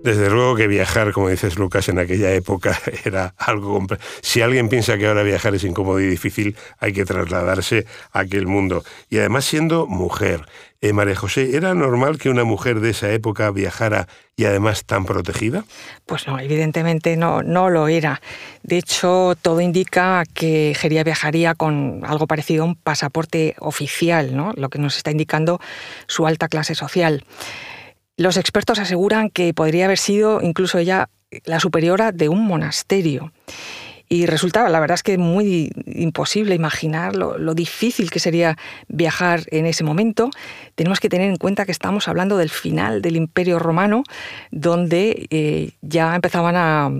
Desde 0.03 0.31
luego 0.31 0.55
que 0.55 0.67
viajar, 0.67 1.11
como 1.11 1.29
dices 1.29 1.57
Lucas, 1.59 1.87
en 1.89 1.99
aquella 1.99 2.33
época 2.33 2.79
era 3.05 3.35
algo... 3.37 3.85
Si 4.21 4.41
alguien 4.41 4.67
piensa 4.67 4.97
que 4.97 5.07
ahora 5.07 5.21
viajar 5.21 5.53
es 5.53 5.63
incómodo 5.63 5.99
y 5.99 6.07
difícil, 6.07 6.55
hay 6.79 6.91
que 6.91 7.05
trasladarse 7.05 7.85
a 8.11 8.21
aquel 8.21 8.47
mundo. 8.47 8.83
Y 9.09 9.19
además 9.19 9.45
siendo 9.45 9.85
mujer. 9.85 10.45
Eh, 10.83 10.93
María 10.93 11.15
José, 11.15 11.55
¿era 11.55 11.75
normal 11.75 12.17
que 12.17 12.31
una 12.31 12.43
mujer 12.43 12.79
de 12.79 12.89
esa 12.89 13.11
época 13.11 13.51
viajara 13.51 14.07
y 14.35 14.45
además 14.45 14.83
tan 14.85 15.05
protegida? 15.05 15.63
Pues 16.07 16.25
no, 16.25 16.39
evidentemente 16.39 17.15
no, 17.17 17.43
no 17.43 17.69
lo 17.69 17.87
era. 17.87 18.19
De 18.63 18.79
hecho, 18.79 19.35
todo 19.39 19.61
indica 19.61 20.23
que 20.33 20.73
Geria 20.75 21.03
viajaría 21.03 21.53
con 21.53 22.01
algo 22.03 22.25
parecido 22.25 22.63
a 22.63 22.65
un 22.65 22.75
pasaporte 22.75 23.55
oficial, 23.59 24.35
¿no? 24.35 24.53
lo 24.55 24.69
que 24.69 24.79
nos 24.79 24.97
está 24.97 25.11
indicando 25.11 25.61
su 26.07 26.25
alta 26.25 26.47
clase 26.47 26.73
social. 26.73 27.23
Los 28.17 28.37
expertos 28.37 28.79
aseguran 28.79 29.29
que 29.29 29.53
podría 29.53 29.85
haber 29.85 29.97
sido 29.97 30.41
incluso 30.41 30.77
ella 30.77 31.09
la 31.45 31.59
superiora 31.59 32.11
de 32.11 32.29
un 32.29 32.45
monasterio. 32.45 33.31
Y 34.09 34.25
resultaba, 34.25 34.67
la 34.67 34.81
verdad 34.81 34.95
es 34.95 35.03
que 35.03 35.17
muy 35.17 35.71
imposible 35.85 36.53
imaginar 36.53 37.15
lo, 37.15 37.53
difícil 37.53 38.11
que 38.11 38.19
sería 38.19 38.57
viajar 38.89 39.43
en 39.51 39.65
ese 39.65 39.85
momento. 39.85 40.29
Tenemos 40.75 40.99
que 40.99 41.07
tener 41.07 41.29
en 41.29 41.37
cuenta 41.37 41.65
que 41.65 41.71
estamos 41.71 42.09
hablando 42.09 42.35
del 42.35 42.49
final 42.49 43.01
del 43.01 43.15
Imperio 43.15 43.57
Romano, 43.57 44.03
donde 44.51 45.27
eh, 45.29 45.71
ya 45.81 46.13
empezaban 46.13 46.55
a, 46.57 46.91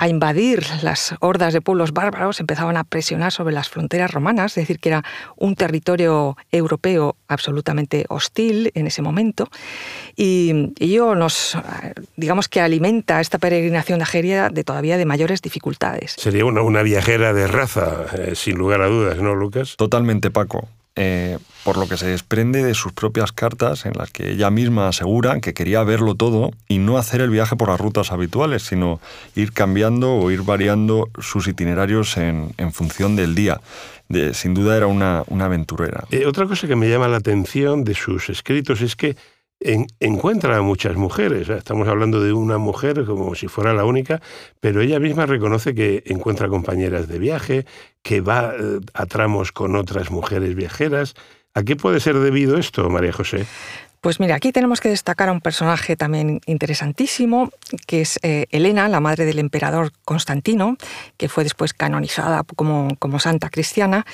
a 0.00 0.08
invadir 0.08 0.64
las 0.82 1.14
hordas 1.20 1.52
de 1.52 1.60
pueblos 1.60 1.92
bárbaros, 1.92 2.40
empezaban 2.40 2.78
a 2.78 2.84
presionar 2.84 3.32
sobre 3.32 3.52
las 3.52 3.68
fronteras 3.68 4.10
romanas, 4.10 4.52
es 4.52 4.62
decir, 4.62 4.78
que 4.78 4.88
era 4.88 5.04
un 5.36 5.54
territorio 5.56 6.38
europeo 6.50 7.16
absolutamente 7.28 8.06
hostil 8.08 8.72
en 8.74 8.86
ese 8.86 9.02
momento. 9.02 9.50
Y 10.16 10.72
ello 10.78 11.14
nos, 11.14 11.58
digamos 12.16 12.48
que 12.48 12.62
alimenta 12.62 13.20
esta 13.20 13.36
peregrinación 13.36 13.98
de 13.98 14.04
Ageria 14.04 14.48
de 14.48 14.64
todavía 14.64 14.96
de 14.96 15.04
mayores 15.04 15.42
dificultades. 15.42 16.14
Sería 16.16 16.46
una, 16.46 16.62
una 16.62 16.82
viajera 16.82 17.34
de 17.34 17.46
raza, 17.46 18.06
eh, 18.16 18.34
sin 18.34 18.56
lugar 18.56 18.80
a 18.80 18.86
dudas, 18.86 19.18
¿no, 19.18 19.34
Lucas? 19.34 19.74
Totalmente, 19.76 20.30
Paco. 20.30 20.66
Eh, 20.96 21.38
por 21.64 21.76
lo 21.76 21.86
que 21.86 21.96
se 21.96 22.06
desprende 22.06 22.64
de 22.64 22.74
sus 22.74 22.92
propias 22.92 23.32
cartas 23.32 23.86
en 23.86 23.92
las 23.96 24.10
que 24.10 24.32
ella 24.32 24.50
misma 24.50 24.88
asegura 24.88 25.40
que 25.40 25.54
quería 25.54 25.84
verlo 25.84 26.14
todo 26.14 26.50
y 26.68 26.78
no 26.78 26.98
hacer 26.98 27.20
el 27.20 27.30
viaje 27.30 27.54
por 27.54 27.68
las 27.68 27.80
rutas 27.80 28.10
habituales, 28.10 28.62
sino 28.62 29.00
ir 29.36 29.52
cambiando 29.52 30.14
o 30.14 30.30
ir 30.30 30.42
variando 30.42 31.08
sus 31.20 31.46
itinerarios 31.46 32.16
en, 32.16 32.52
función 32.72 33.14
del 33.14 33.34
día. 33.34 33.60
sin 34.32 34.54
duda 34.54 34.76
era 34.76 34.88
una, 34.88 35.20
aventurera. 35.38 36.04
Eh, 36.10 36.26
otra 36.26 36.46
cosa 36.46 36.66
que 36.66 36.76
me 36.76 36.88
llama 36.88 37.08
la 37.08 37.18
atención 37.18 37.84
de 37.84 37.94
sus 37.94 38.28
escritos 38.28 38.80
es 38.80 38.96
que 38.96 39.16
encuentra 39.60 40.56
a 40.56 40.62
muchas 40.62 40.96
mujeres. 40.96 41.48
Estamos 41.48 41.86
hablando 41.88 42.20
de 42.20 42.32
una 42.32 42.58
mujer 42.58 43.04
como 43.04 43.34
si 43.34 43.46
fuera 43.48 43.74
la 43.74 43.84
única, 43.84 44.20
pero 44.60 44.80
ella 44.80 44.98
misma 44.98 45.26
reconoce 45.26 45.74
que 45.74 46.02
encuentra 46.06 46.48
compañeras 46.48 47.08
de 47.08 47.18
viaje, 47.18 47.66
que 48.02 48.20
va 48.20 48.54
eh, 48.58 48.80
a 48.94 49.06
tramos 49.06 49.52
con 49.52 49.76
otras 49.76 50.10
mujeres 50.10 50.54
viajeras. 50.54 51.14
¿A 51.52 51.62
qué 51.62 51.76
puede 51.76 52.00
ser 52.00 52.18
debido 52.18 52.56
esto, 52.56 52.88
María 52.88 53.12
José? 53.12 53.46
Pues 54.00 54.18
mira, 54.18 54.34
aquí 54.34 54.50
tenemos 54.50 54.80
que 54.80 54.88
destacar 54.88 55.28
a 55.28 55.32
un 55.32 55.42
personaje 55.42 55.94
también 55.94 56.40
interesantísimo, 56.46 57.50
que 57.86 58.00
es 58.00 58.18
eh, 58.22 58.46
Elena, 58.50 58.88
la 58.88 58.98
madre 58.98 59.26
del 59.26 59.38
emperador 59.38 59.92
Constantino, 60.06 60.78
que 61.18 61.28
fue 61.28 61.44
después 61.44 61.74
canonizada 61.74 62.42
como, 62.56 63.18
santa 63.18 63.50
cristiana, 63.50 64.06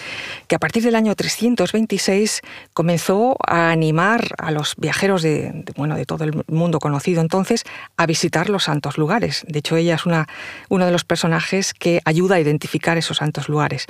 que 0.48 0.56
a 0.56 0.58
partir 0.58 0.82
del 0.82 0.96
año 0.96 1.14
326 1.14 2.40
comenzó 2.72 3.36
a 3.46 3.70
animar 3.70 4.34
a 4.38 4.50
los 4.50 4.74
viajeros 4.76 5.22
de, 5.22 5.64
bueno, 5.76 5.94
de 5.94 6.04
todo 6.04 6.24
el 6.24 6.42
mundo 6.48 6.80
conocido 6.80 7.20
entonces 7.20 7.62
a 7.96 8.06
visitar 8.06 8.50
los 8.50 8.64
santos 8.64 8.98
lugares. 8.98 9.44
De 9.46 9.60
hecho, 9.60 9.76
ella 9.76 9.94
es 9.94 10.04
una, 10.04 10.26
uno 10.68 10.84
de 10.84 10.90
los 10.90 11.04
personajes 11.04 11.74
que 11.74 12.00
ayuda 12.04 12.34
a 12.34 12.40
identificar 12.40 12.98
esos 12.98 13.18
santos 13.18 13.48
lugares 13.48 13.86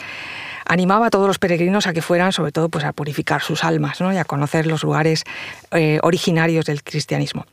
animaba 0.67 1.07
a 1.07 1.11
todos 1.11 1.26
los 1.26 1.38
peregrinos 1.38 1.87
a 1.87 1.93
que 1.93 2.03
fueran, 2.03 2.33
sobre 2.33 2.53
todo, 2.53 2.69
pues 2.69 2.85
a 2.85 2.93
purificar 2.93 3.41
sus 3.41 3.65
almas 3.65 4.00
¿no? 4.00 4.12
y 4.12 4.17
a 4.17 4.25
conocer 4.25 4.67
los 4.67 4.83
lugares 4.83 5.25
eh, 5.71 5.86
originarios 6.02 6.66
del 6.66 6.83
cristianismo. 6.83 7.47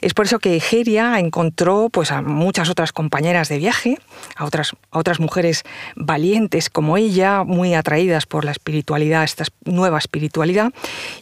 Es 0.00 0.14
por 0.14 0.26
eso 0.26 0.38
que 0.38 0.56
Egeria 0.56 1.18
encontró 1.18 1.88
pues, 1.90 2.10
a 2.10 2.22
muchas 2.22 2.68
otras 2.68 2.92
compañeras 2.92 3.48
de 3.48 3.58
viaje, 3.58 3.98
a 4.36 4.44
otras, 4.44 4.72
otras 4.90 5.20
mujeres 5.20 5.64
valientes 5.96 6.70
como 6.70 6.96
ella, 6.96 7.44
muy 7.44 7.74
atraídas 7.74 8.26
por 8.26 8.44
la 8.44 8.50
espiritualidad, 8.50 9.24
esta 9.24 9.44
nueva 9.64 9.98
espiritualidad, 9.98 10.72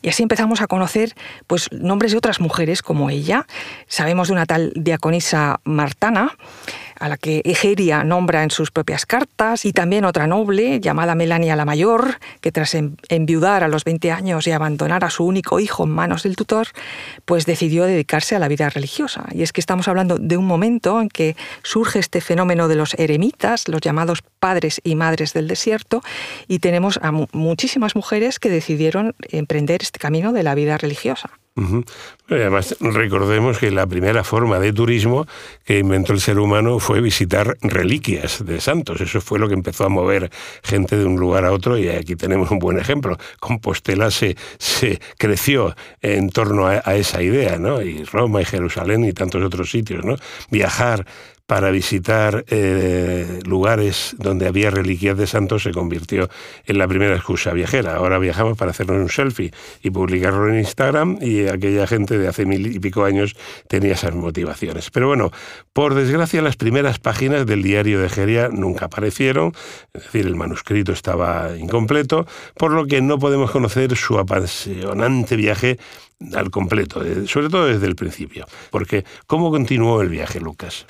y 0.02 0.08
así 0.08 0.23
empezamos 0.23 0.61
a 0.61 0.66
conocer 0.66 1.14
pues, 1.46 1.70
nombres 1.73 2.12
de 2.12 2.18
otras 2.18 2.40
mujeres 2.40 2.82
como 2.82 3.11
ella. 3.11 3.46
Sabemos 3.88 4.28
de 4.28 4.35
una 4.35 4.46
tal 4.46 4.73
diaconisa 4.75 5.61
Martana, 5.64 6.37
a 6.98 7.08
la 7.08 7.16
que 7.16 7.42
Egeria 7.44 8.04
nombra 8.04 8.42
en 8.42 8.50
sus 8.50 8.70
propias 8.70 9.06
cartas, 9.06 9.64
y 9.64 9.72
también 9.72 10.04
otra 10.04 10.26
noble 10.26 10.80
llamada 10.80 11.14
Melania 11.14 11.56
la 11.56 11.64
Mayor, 11.64 12.18
que 12.40 12.52
tras 12.52 12.76
enviudar 13.08 13.64
a 13.64 13.68
los 13.68 13.84
20 13.84 14.12
años 14.12 14.46
y 14.46 14.52
abandonar 14.52 15.04
a 15.04 15.10
su 15.10 15.24
único 15.24 15.60
hijo 15.60 15.84
en 15.84 15.90
manos 15.90 16.22
del 16.22 16.36
tutor, 16.36 16.68
pues 17.24 17.46
decidió 17.46 17.84
dedicarse 17.84 18.36
a 18.36 18.38
la 18.38 18.48
vida 18.48 18.68
religiosa. 18.68 19.26
Y 19.32 19.42
es 19.42 19.52
que 19.52 19.60
estamos 19.60 19.88
hablando 19.88 20.18
de 20.18 20.36
un 20.36 20.46
momento 20.46 21.00
en 21.00 21.08
que 21.08 21.36
surge 21.62 21.98
este 21.98 22.20
fenómeno 22.20 22.68
de 22.68 22.76
los 22.76 22.94
eremitas, 22.94 23.68
los 23.68 23.80
llamados 23.80 24.22
padres 24.40 24.80
y 24.84 24.94
madres 24.94 25.32
del 25.32 25.48
desierto, 25.48 26.02
y 26.48 26.58
tenemos 26.58 26.98
a 27.02 27.12
muchísimas 27.12 27.96
mujeres 27.96 28.38
que 28.38 28.50
decidieron 28.50 29.14
emprender 29.30 29.82
este 29.82 29.98
camino 29.98 30.32
de 30.32 30.42
la 30.42 30.54
vida 30.54 30.78
religiosa. 30.78 31.30
Además, 32.28 32.76
recordemos 32.80 33.58
que 33.58 33.70
la 33.70 33.86
primera 33.86 34.25
forma 34.25 34.58
de 34.58 34.75
turismo 34.75 35.26
que 35.64 35.78
inventó 35.78 36.12
el 36.12 36.20
ser 36.20 36.38
humano 36.38 36.78
fue 36.80 37.00
visitar 37.00 37.56
reliquias 37.62 38.44
de 38.44 38.60
santos. 38.60 39.00
Eso 39.00 39.22
fue 39.22 39.38
lo 39.38 39.48
que 39.48 39.54
empezó 39.54 39.84
a 39.84 39.88
mover 39.88 40.30
gente 40.62 40.98
de 40.98 41.06
un 41.06 41.16
lugar 41.16 41.46
a 41.46 41.52
otro 41.52 41.78
y 41.78 41.88
aquí 41.88 42.14
tenemos 42.14 42.50
un 42.50 42.58
buen 42.58 42.78
ejemplo. 42.78 43.16
Compostela 43.40 44.10
se, 44.10 44.36
se 44.58 45.00
creció 45.16 45.75
en 46.02 46.28
torno 46.28 46.66
a, 46.66 46.82
a 46.84 46.96
esa 46.96 47.22
idea, 47.22 47.58
¿no? 47.58 47.80
Y 47.80 48.04
Roma 48.04 48.42
y 48.42 48.44
Jerusalén 48.44 49.04
y 49.04 49.12
tantos 49.12 49.42
otros 49.42 49.70
sitios, 49.70 50.04
¿no? 50.04 50.16
Viajar 50.50 51.06
para 51.46 51.70
visitar 51.70 52.44
eh, 52.48 53.40
lugares 53.44 54.16
donde 54.18 54.48
había 54.48 54.70
reliquias 54.70 55.16
de 55.16 55.26
santos 55.26 55.62
se 55.62 55.70
convirtió 55.70 56.28
en 56.66 56.78
la 56.78 56.88
primera 56.88 57.14
excusa 57.14 57.52
viajera. 57.52 57.96
Ahora 57.96 58.18
viajamos 58.18 58.58
para 58.58 58.72
hacernos 58.72 58.96
un 58.96 59.08
selfie 59.08 59.52
y 59.82 59.90
publicarlo 59.90 60.48
en 60.48 60.58
Instagram 60.58 61.18
y 61.20 61.46
aquella 61.46 61.86
gente 61.86 62.18
de 62.18 62.26
hace 62.26 62.46
mil 62.46 62.66
y 62.66 62.80
pico 62.80 63.04
años 63.04 63.36
tenía 63.68 63.92
esas 63.92 64.14
motivaciones. 64.14 64.90
Pero 64.90 65.06
bueno, 65.06 65.30
por 65.72 65.94
desgracia 65.94 66.42
las 66.42 66.56
primeras 66.56 66.98
páginas 66.98 67.46
del 67.46 67.62
diario 67.62 68.00
de 68.00 68.08
Geria 68.08 68.48
nunca 68.48 68.86
aparecieron, 68.86 69.52
es 69.94 70.02
decir, 70.02 70.26
el 70.26 70.34
manuscrito 70.34 70.92
estaba 70.92 71.56
incompleto, 71.56 72.26
por 72.56 72.72
lo 72.72 72.86
que 72.86 73.00
no 73.00 73.18
podemos 73.18 73.52
conocer 73.52 73.96
su 73.96 74.18
apasionante 74.18 75.36
viaje 75.36 75.78
al 76.34 76.50
completo, 76.50 77.02
sobre 77.26 77.48
todo 77.48 77.66
desde 77.66 77.86
el 77.86 77.94
principio. 77.94 78.46
Porque, 78.70 79.04
¿cómo 79.26 79.50
continuó 79.50 80.02
el 80.02 80.08
viaje, 80.08 80.40
Lucas? 80.40 80.86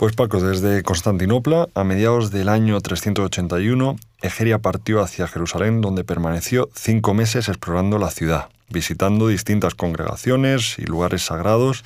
Pues 0.00 0.14
Paco, 0.14 0.40
desde 0.40 0.82
Constantinopla, 0.82 1.68
a 1.74 1.84
mediados 1.84 2.30
del 2.30 2.48
año 2.48 2.80
381, 2.80 3.98
Egeria 4.22 4.58
partió 4.58 5.02
hacia 5.02 5.28
Jerusalén, 5.28 5.82
donde 5.82 6.04
permaneció 6.04 6.70
cinco 6.74 7.12
meses 7.12 7.50
explorando 7.50 7.98
la 7.98 8.10
ciudad, 8.10 8.48
visitando 8.70 9.28
distintas 9.28 9.74
congregaciones 9.74 10.78
y 10.78 10.86
lugares 10.86 11.26
sagrados, 11.26 11.84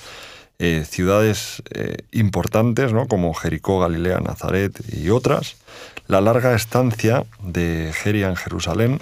eh, 0.60 0.84
ciudades 0.88 1.64
eh, 1.72 1.96
importantes 2.12 2.92
¿no? 2.92 3.08
como 3.08 3.34
Jericó, 3.34 3.80
Galilea, 3.80 4.20
Nazaret 4.20 4.80
y 4.92 5.10
otras. 5.10 5.56
La 6.06 6.20
larga 6.20 6.54
estancia 6.54 7.24
de 7.42 7.88
Egeria 7.88 8.28
en 8.28 8.36
Jerusalén 8.36 9.00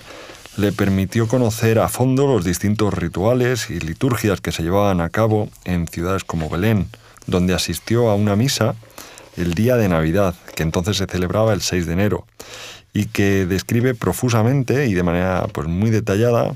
le 0.57 0.73
permitió 0.73 1.28
conocer 1.28 1.81
a 1.81 1.90
fondo 1.90 2.26
los 2.26 2.47
distintos 2.47 2.95
rituales 2.95 3.69
y 3.69 3.78
liturgias 3.78 4.40
que 4.40 4.52
se 4.52 4.62
llevaban 4.62 5.02
a 5.02 5.11
cabo 5.11 5.50
en 5.66 5.87
ciudades 5.87 6.25
como 6.25 6.49
Belén, 6.49 6.88
donde 7.26 7.55
asistió 7.55 8.11
a 8.11 8.14
una 8.14 8.37
misa 8.37 8.75
el 9.37 9.55
día 9.55 9.76
de 9.76 9.88
Navidad, 9.88 10.35
que 10.55 10.62
entonces 10.62 10.97
se 10.97 11.07
celebraba 11.07 11.52
el 11.52 11.62
6 11.62 11.87
de 11.87 11.93
enero, 11.93 12.26
y 12.93 13.07
que 13.07 13.47
describe 13.47 13.95
profusamente 13.95 14.87
y 14.87 14.95
de 14.95 15.02
manera 15.02 15.47
pues, 15.52 15.69
muy 15.69 15.91
detallada 15.91 16.52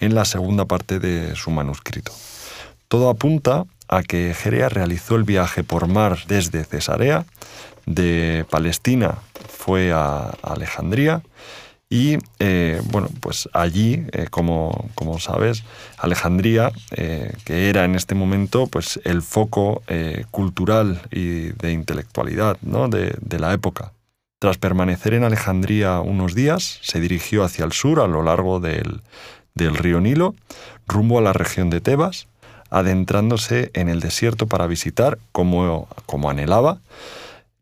en 0.00 0.14
la 0.14 0.24
segunda 0.24 0.64
parte 0.64 0.98
de 0.98 1.36
su 1.36 1.50
manuscrito. 1.50 2.12
Todo 2.88 3.08
apunta 3.08 3.64
a 3.88 4.02
que 4.02 4.34
Jerea 4.34 4.68
realizó 4.68 5.16
el 5.16 5.24
viaje 5.24 5.62
por 5.62 5.86
mar 5.86 6.18
desde 6.26 6.64
Cesarea, 6.64 7.24
de 7.86 8.44
Palestina 8.50 9.18
fue 9.48 9.92
a 9.92 10.34
Alejandría, 10.42 11.22
y 11.88 12.18
eh, 12.40 12.80
bueno, 12.90 13.08
pues 13.20 13.48
allí, 13.52 14.04
eh, 14.12 14.26
como, 14.28 14.90
como, 14.96 15.20
sabes, 15.20 15.62
Alejandría, 15.98 16.72
eh, 16.90 17.32
que 17.44 17.68
era 17.68 17.84
en 17.84 17.94
este 17.94 18.16
momento 18.16 18.66
pues, 18.66 19.00
el 19.04 19.22
foco 19.22 19.82
cultural 20.30 21.02
y 21.12 21.52
de 21.52 21.72
intelectualidad 21.72 22.58
¿no? 22.62 22.88
de, 22.88 23.16
de, 23.20 23.38
la 23.38 23.52
época. 23.52 23.92
Tras 24.40 24.58
permanecer 24.58 25.14
en 25.14 25.24
Alejandría 25.24 26.00
unos 26.00 26.34
días, 26.34 26.80
se 26.82 27.00
dirigió 27.00 27.44
hacia 27.44 27.64
el 27.64 27.72
sur 27.72 28.00
a 28.00 28.08
lo 28.08 28.22
largo 28.22 28.58
del, 28.58 29.02
del 29.54 29.76
río 29.76 30.00
Nilo, 30.00 30.34
rumbo 30.88 31.18
a 31.18 31.22
la 31.22 31.32
región 31.32 31.70
de 31.70 31.80
Tebas, 31.80 32.26
adentrándose 32.68 33.70
en 33.74 33.88
el 33.88 34.00
desierto 34.00 34.48
para 34.48 34.66
visitar, 34.66 35.18
como, 35.30 35.88
como 36.04 36.30
anhelaba, 36.30 36.80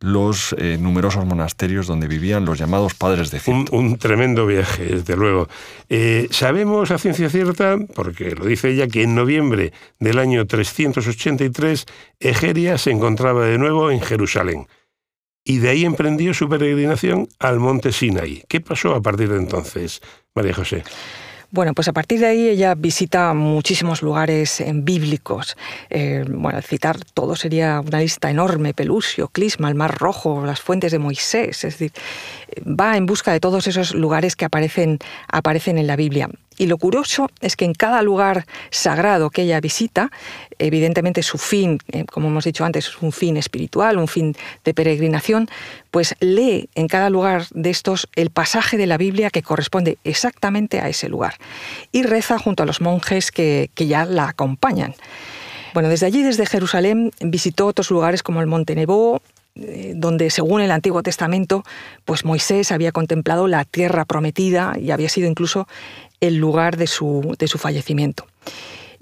los 0.04 0.54
eh, 0.58 0.76
numerosos 0.78 1.24
monasterios 1.24 1.86
donde 1.86 2.06
vivían 2.06 2.44
los 2.44 2.58
llamados 2.58 2.92
padres 2.92 3.30
de 3.30 3.38
Egipto. 3.38 3.74
Un, 3.74 3.96
tremendo 3.96 4.46
viaje, 4.46 4.84
desde 4.84 5.16
luego. 5.16 5.48
Eh, 5.88 6.28
sabemos 6.30 6.90
a 6.90 6.98
ciencia 6.98 7.30
cierta, 7.30 7.78
porque 7.94 8.32
lo 8.32 8.44
dice 8.44 8.68
ella, 8.68 8.86
que 8.86 9.02
en 9.02 9.14
noviembre 9.14 9.72
del 9.98 10.18
año 10.18 10.46
383 10.46 11.86
Egeria 12.20 12.76
se 12.76 12.90
encontraba 12.90 13.46
de 13.46 13.56
nuevo 13.56 13.90
en 13.90 14.02
Jerusalén. 14.02 14.66
Y 15.42 15.58
de 15.58 15.70
ahí 15.70 15.86
emprendió 15.86 16.34
su 16.34 16.50
peregrinación 16.50 17.26
al 17.38 17.58
monte 17.58 17.90
Sinai. 17.90 18.44
¿Qué 18.46 18.60
pasó 18.60 18.94
a 18.94 19.00
partir 19.00 19.30
de 19.30 19.38
entonces, 19.38 20.02
María 20.34 20.52
José? 20.52 20.84
Bueno, 21.54 21.72
pues 21.72 21.86
a 21.86 21.92
partir 21.92 22.18
de 22.18 22.26
ahí 22.26 22.48
ella 22.48 22.74
visita 22.74 23.32
muchísimos 23.32 24.02
lugares 24.02 24.60
bíblicos. 24.74 25.56
Eh, 25.88 26.24
bueno, 26.28 26.60
citar 26.62 26.98
todo 27.14 27.36
sería 27.36 27.80
una 27.80 28.00
lista 28.00 28.28
enorme: 28.28 28.74
Pelusio, 28.74 29.28
Clisma, 29.28 29.68
el 29.68 29.76
Mar 29.76 29.96
Rojo, 29.96 30.44
las 30.44 30.60
fuentes 30.60 30.90
de 30.90 30.98
Moisés. 30.98 31.62
Es 31.62 31.78
decir, 31.78 31.92
va 32.66 32.96
en 32.96 33.06
busca 33.06 33.30
de 33.30 33.38
todos 33.38 33.68
esos 33.68 33.94
lugares 33.94 34.34
que 34.34 34.44
aparecen, 34.44 34.98
aparecen 35.28 35.78
en 35.78 35.86
la 35.86 35.94
Biblia. 35.94 36.28
Y 36.58 36.66
lo 36.66 36.78
curioso 36.78 37.28
es 37.40 37.56
que 37.56 37.64
en 37.64 37.72
cada 37.72 38.02
lugar 38.02 38.46
sagrado 38.70 39.30
que 39.30 39.42
ella 39.42 39.60
visita, 39.60 40.10
evidentemente 40.58 41.22
su 41.22 41.38
fin, 41.38 41.78
eh, 41.92 42.04
como 42.04 42.28
hemos 42.28 42.44
dicho 42.44 42.64
antes, 42.64 42.88
es 42.88 43.02
un 43.02 43.12
fin 43.12 43.36
espiritual, 43.36 43.98
un 43.98 44.08
fin 44.08 44.36
de 44.64 44.74
peregrinación, 44.74 45.48
pues 45.90 46.14
lee 46.20 46.68
en 46.74 46.88
cada 46.88 47.10
lugar 47.10 47.46
de 47.50 47.70
estos 47.70 48.08
el 48.16 48.30
pasaje 48.30 48.76
de 48.76 48.86
la 48.86 48.98
Biblia 48.98 49.30
que 49.30 49.42
corresponde 49.42 49.98
exactamente 50.04 50.80
a 50.80 50.88
ese 50.88 51.08
lugar 51.08 51.34
y 51.92 52.02
reza 52.02 52.38
junto 52.38 52.62
a 52.62 52.66
los 52.66 52.80
monjes 52.80 53.30
que, 53.30 53.70
que 53.74 53.86
ya 53.86 54.04
la 54.04 54.28
acompañan. 54.28 54.94
Bueno, 55.74 55.88
desde 55.88 56.06
allí, 56.06 56.22
desde 56.22 56.46
Jerusalén, 56.46 57.10
visitó 57.20 57.66
otros 57.66 57.90
lugares 57.90 58.22
como 58.22 58.40
el 58.40 58.46
Monte 58.46 58.76
Nebo, 58.76 59.20
eh, 59.56 59.92
donde 59.94 60.30
según 60.30 60.60
el 60.60 60.72
Antiguo 60.72 61.04
Testamento, 61.04 61.62
pues 62.04 62.24
Moisés 62.24 62.72
había 62.72 62.90
contemplado 62.90 63.46
la 63.46 63.64
tierra 63.64 64.04
prometida 64.04 64.74
y 64.80 64.90
había 64.90 65.08
sido 65.08 65.28
incluso 65.28 65.68
el 66.26 66.36
lugar 66.36 66.76
de 66.76 66.86
su, 66.86 67.34
de 67.38 67.48
su 67.48 67.58
fallecimiento. 67.58 68.26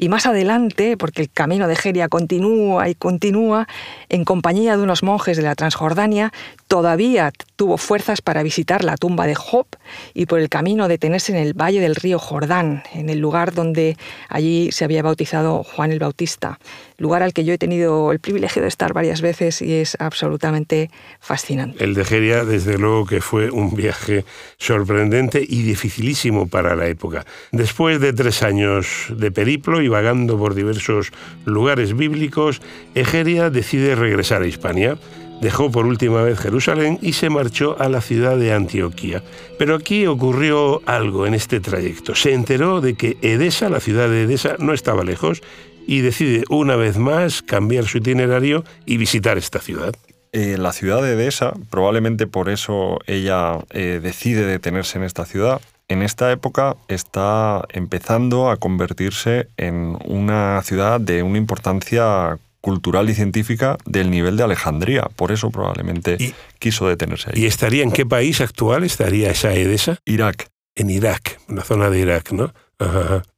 Y 0.02 0.08
más 0.08 0.26
adelante, 0.26 0.96
porque 0.96 1.22
el 1.22 1.30
camino 1.30 1.68
de 1.68 1.76
Geria 1.76 2.08
continúa 2.08 2.88
y 2.88 2.96
continúa, 2.96 3.68
en 4.08 4.24
compañía 4.24 4.76
de 4.76 4.82
unos 4.82 5.04
monjes 5.04 5.36
de 5.36 5.44
la 5.44 5.54
Transjordania, 5.54 6.32
todavía 6.66 7.30
tuvo 7.54 7.78
fuerzas 7.78 8.20
para 8.20 8.42
visitar 8.42 8.82
la 8.82 8.96
tumba 8.96 9.28
de 9.28 9.36
Job 9.36 9.66
y 10.12 10.26
por 10.26 10.40
el 10.40 10.48
camino 10.48 10.88
detenerse 10.88 11.30
en 11.30 11.38
el 11.38 11.54
valle 11.54 11.78
del 11.78 11.94
río 11.94 12.18
Jordán, 12.18 12.82
en 12.92 13.10
el 13.10 13.20
lugar 13.20 13.54
donde 13.54 13.96
allí 14.28 14.72
se 14.72 14.84
había 14.84 15.04
bautizado 15.04 15.62
Juan 15.62 15.92
el 15.92 16.00
Bautista, 16.00 16.58
lugar 16.98 17.22
al 17.22 17.32
que 17.32 17.44
yo 17.44 17.52
he 17.52 17.58
tenido 17.58 18.10
el 18.10 18.18
privilegio 18.18 18.62
de 18.62 18.68
estar 18.68 18.94
varias 18.94 19.20
veces 19.20 19.62
y 19.62 19.74
es 19.74 19.96
absolutamente 20.00 20.90
fascinante. 21.20 21.84
El 21.84 21.94
de 21.94 22.04
Geria, 22.04 22.44
desde 22.44 22.76
luego 22.76 23.06
que 23.06 23.20
fue 23.20 23.50
un 23.50 23.74
viaje 23.76 24.24
sorprendente 24.56 25.44
y 25.46 25.62
dificilísimo 25.62 26.48
para 26.48 26.74
la 26.74 26.88
época. 26.88 27.24
Después 27.52 28.00
de 28.00 28.12
tres 28.12 28.42
años 28.42 29.06
de 29.10 29.30
periplo 29.30 29.80
vagando 29.92 30.38
por 30.38 30.54
diversos 30.54 31.12
lugares 31.44 31.94
bíblicos, 31.94 32.62
Egeria 32.96 33.50
decide 33.50 33.94
regresar 33.94 34.42
a 34.42 34.46
Hispania. 34.46 34.96
Dejó 35.42 35.70
por 35.70 35.86
última 35.86 36.22
vez 36.22 36.38
Jerusalén 36.38 36.98
y 37.02 37.12
se 37.12 37.28
marchó 37.28 37.76
a 37.78 37.88
la 37.88 38.00
ciudad 38.00 38.36
de 38.38 38.52
Antioquía. 38.52 39.22
Pero 39.58 39.74
aquí 39.74 40.06
ocurrió 40.06 40.80
algo 40.86 41.26
en 41.26 41.34
este 41.34 41.60
trayecto. 41.60 42.14
Se 42.14 42.32
enteró 42.32 42.80
de 42.80 42.94
que 42.94 43.18
Edesa, 43.22 43.68
la 43.68 43.80
ciudad 43.80 44.08
de 44.08 44.22
Edesa, 44.22 44.56
no 44.58 44.72
estaba 44.72 45.04
lejos 45.04 45.42
y 45.86 46.00
decide 46.00 46.44
una 46.48 46.76
vez 46.76 46.96
más 46.96 47.42
cambiar 47.42 47.86
su 47.86 47.98
itinerario 47.98 48.64
y 48.86 48.96
visitar 48.96 49.36
esta 49.36 49.58
ciudad. 49.58 49.94
Eh, 50.32 50.56
la 50.58 50.72
ciudad 50.72 51.02
de 51.02 51.12
Edesa, 51.12 51.52
probablemente 51.68 52.26
por 52.26 52.48
eso 52.48 53.00
ella 53.06 53.58
eh, 53.70 54.00
decide 54.02 54.46
detenerse 54.46 54.96
en 54.96 55.04
esta 55.04 55.26
ciudad, 55.26 55.60
en 55.92 56.02
esta 56.02 56.32
época 56.32 56.76
está 56.88 57.64
empezando 57.70 58.50
a 58.50 58.56
convertirse 58.56 59.48
en 59.56 59.96
una 60.04 60.60
ciudad 60.62 61.00
de 61.00 61.22
una 61.22 61.38
importancia 61.38 62.38
cultural 62.60 63.10
y 63.10 63.14
científica 63.14 63.76
del 63.84 64.10
nivel 64.10 64.36
de 64.36 64.44
Alejandría. 64.44 65.02
Por 65.16 65.32
eso 65.32 65.50
probablemente 65.50 66.34
quiso 66.58 66.88
detenerse 66.88 67.30
ahí. 67.30 67.42
¿Y 67.42 67.46
estaría 67.46 67.82
en 67.82 67.92
qué 67.92 68.06
país 68.06 68.40
actual 68.40 68.84
estaría 68.84 69.30
esa 69.30 69.52
Edesa? 69.52 69.98
Irak. 70.06 70.48
En 70.74 70.88
Irak, 70.88 71.38
en 71.48 71.56
la 71.56 71.64
zona 71.64 71.90
de 71.90 72.00
Irak, 72.00 72.32
¿no? 72.32 72.52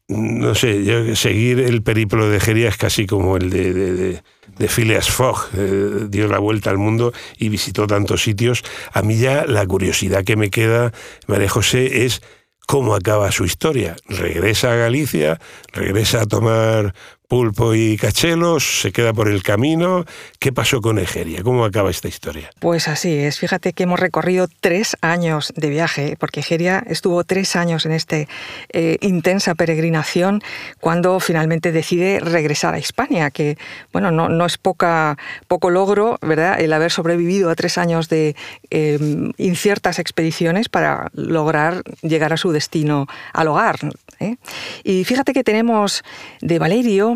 No 0.07 0.55
sé, 0.55 1.17
seguir 1.17 1.61
el 1.61 1.83
periplo 1.83 2.29
de 2.29 2.38
Geria 2.38 2.69
es 2.69 2.77
casi 2.77 3.07
como 3.07 3.38
el 3.38 3.49
de, 3.49 3.73
de, 3.73 4.23
de, 4.59 4.69
Phileas 4.69 5.11
Fogg. 5.11 5.49
Eh, 5.57 6.07
dio 6.11 6.29
la 6.29 6.38
vuelta 6.38 6.69
al 6.69 6.77
mundo 6.77 7.12
y 7.38 7.49
visitó 7.49 7.87
tantos 7.87 8.23
sitios. 8.23 8.62
A 8.93 9.01
mí 9.01 9.17
ya 9.17 9.47
la 9.47 9.67
curiosidad 9.67 10.23
que 10.23 10.37
me 10.37 10.51
queda, 10.51 10.93
María 11.27 11.49
José, 11.49 12.05
es 12.05 12.21
cómo 12.66 12.94
acaba 12.94 13.33
su 13.33 13.44
historia. 13.44 13.96
Regresa 14.07 14.72
a 14.72 14.77
Galicia, 14.77 15.40
regresa 15.72 16.22
a 16.22 16.27
tomar 16.27 16.94
pulpo 17.28 17.74
y 17.74 17.96
cachelos, 17.96 18.80
se 18.82 18.92
queda 18.92 19.12
por 19.12 19.28
el 19.28 19.42
camino. 19.42 20.04
¿Qué 20.38 20.52
pasó 20.52 20.80
con 20.80 20.98
Egeria? 20.98 21.42
¿Cómo 21.42 21.64
acaba 21.64 21.90
esta 21.90 22.08
historia? 22.08 22.50
Pues 22.60 22.88
así 22.88 23.12
es. 23.12 23.38
Fíjate 23.38 23.72
que 23.72 23.84
hemos 23.84 23.98
recorrido 23.98 24.48
tres 24.60 24.96
años 25.00 25.52
de 25.56 25.70
viaje, 25.70 26.16
porque 26.18 26.40
Egeria 26.40 26.84
estuvo 26.87 27.24
tres 27.24 27.56
años 27.56 27.87
en 27.87 27.92
esta 27.92 28.16
eh, 28.16 28.98
intensa 29.00 29.54
peregrinación 29.54 30.42
cuando 30.80 31.18
finalmente 31.20 31.72
decide 31.72 32.20
regresar 32.20 32.74
a 32.74 32.78
España, 32.78 33.30
que 33.30 33.56
bueno, 33.92 34.10
no, 34.10 34.28
no, 34.28 34.46
es 34.46 34.58
poca, 34.58 35.16
poco 35.48 35.70
logro, 35.70 36.18
¿verdad? 36.20 36.60
El 36.60 36.72
haber 36.72 36.90
sobrevivido 36.90 37.50
a 37.50 37.54
tres 37.54 37.78
años 37.78 38.08
de 38.08 38.37
em, 38.70 39.32
inciertas 39.38 39.98
expediciones 39.98 40.68
para 40.68 41.10
lograr 41.14 41.82
llegar 42.02 42.32
a 42.32 42.37
su 42.37 42.52
destino 42.52 43.06
al 43.32 43.48
hogar. 43.48 43.76
¿eh? 44.20 44.37
Y 44.82 45.04
fíjate 45.04 45.32
que 45.32 45.44
tenemos 45.44 46.02
de 46.40 46.58
Valerio 46.58 47.13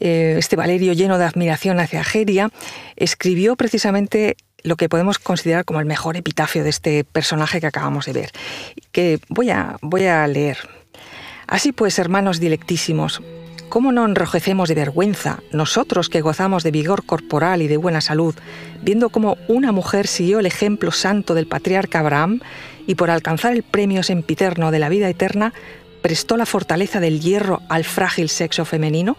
eh, 0.00 0.36
este 0.38 0.56
Valerio 0.56 0.92
lleno 0.92 1.18
de 1.18 1.24
admiración 1.24 1.80
hacia 1.80 2.04
Geria, 2.04 2.50
escribió 2.96 3.56
precisamente 3.56 4.36
lo 4.62 4.76
que 4.76 4.88
podemos 4.88 5.18
considerar 5.18 5.64
como 5.64 5.80
el 5.80 5.86
mejor 5.86 6.16
epitafio 6.16 6.62
de 6.64 6.70
este 6.70 7.04
personaje 7.04 7.60
que 7.60 7.66
acabamos 7.66 8.06
de 8.06 8.12
ver, 8.12 8.30
que 8.92 9.18
voy 9.28 9.50
a, 9.50 9.76
voy 9.80 10.06
a 10.06 10.26
leer. 10.26 10.58
Así 11.46 11.72
pues, 11.72 11.98
hermanos 11.98 12.40
dilectísimos, 12.40 13.20
¿cómo 13.68 13.92
no 13.92 14.04
enrojecemos 14.04 14.68
de 14.68 14.74
vergüenza 14.74 15.40
nosotros 15.50 16.08
que 16.08 16.20
gozamos 16.20 16.62
de 16.62 16.70
vigor 16.70 17.04
corporal 17.04 17.62
y 17.62 17.68
de 17.68 17.76
buena 17.76 18.00
salud, 18.00 18.34
viendo 18.82 19.10
cómo 19.10 19.36
una 19.48 19.72
mujer 19.72 20.06
siguió 20.06 20.38
el 20.38 20.46
ejemplo 20.46 20.92
santo 20.92 21.34
del 21.34 21.46
patriarca 21.46 21.98
Abraham 21.98 22.40
y 22.86 22.94
por 22.94 23.10
alcanzar 23.10 23.52
el 23.52 23.62
premio 23.62 24.02
sempiterno 24.02 24.70
de 24.70 24.78
la 24.78 24.88
vida 24.88 25.08
eterna, 25.08 25.52
prestó 26.02 26.36
la 26.36 26.46
fortaleza 26.46 27.00
del 27.00 27.20
hierro 27.20 27.62
al 27.68 27.84
frágil 27.84 28.28
sexo 28.28 28.64
femenino? 28.64 29.16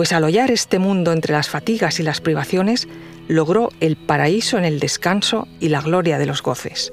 Pues 0.00 0.14
al 0.14 0.24
hollar 0.24 0.50
este 0.50 0.78
mundo 0.78 1.12
entre 1.12 1.34
las 1.34 1.50
fatigas 1.50 2.00
y 2.00 2.02
las 2.02 2.22
privaciones, 2.22 2.88
logró 3.28 3.68
el 3.80 3.96
paraíso 3.96 4.56
en 4.56 4.64
el 4.64 4.80
descanso 4.80 5.46
y 5.60 5.68
la 5.68 5.82
gloria 5.82 6.16
de 6.16 6.24
los 6.24 6.42
goces. 6.42 6.90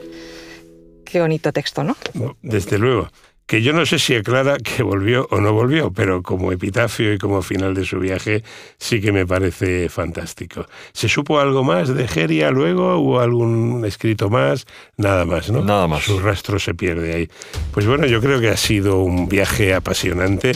Qué 1.06 1.22
bonito 1.22 1.54
texto, 1.54 1.86
¿no? 1.86 1.96
Desde 2.42 2.78
luego 2.78 3.08
que 3.48 3.62
yo 3.62 3.72
no 3.72 3.86
sé 3.86 3.98
si 3.98 4.14
aclara 4.14 4.58
que 4.58 4.84
volvió 4.84 5.26
o 5.32 5.40
no 5.40 5.54
volvió, 5.54 5.90
pero 5.92 6.22
como 6.22 6.52
epitafio 6.52 7.14
y 7.14 7.18
como 7.18 7.42
final 7.42 7.74
de 7.74 7.86
su 7.86 7.98
viaje 7.98 8.44
sí 8.78 9.00
que 9.00 9.14
me 9.14 9.26
parece 9.26 9.88
fantástico. 9.88 10.66
¿Se 10.92 11.08
supo 11.08 11.40
algo 11.40 11.64
más 11.64 11.88
de 11.88 12.10
Geria 12.10 12.52
luego? 12.52 12.98
¿Hubo 12.98 13.22
algún 13.22 13.86
escrito 13.86 14.30
más? 14.30 14.68
Nada 14.98 15.24
más, 15.24 15.50
¿no? 15.50 15.64
Nada 15.64 15.88
más. 15.88 16.04
Su 16.04 16.20
rastro 16.20 16.60
se 16.60 16.74
pierde 16.74 17.14
ahí. 17.14 17.30
Pues 17.72 17.88
bueno, 17.88 18.06
yo 18.06 18.20
creo 18.20 18.42
que 18.42 18.50
ha 18.50 18.58
sido 18.58 19.00
un 19.00 19.30
viaje 19.30 19.74
apasionante, 19.74 20.52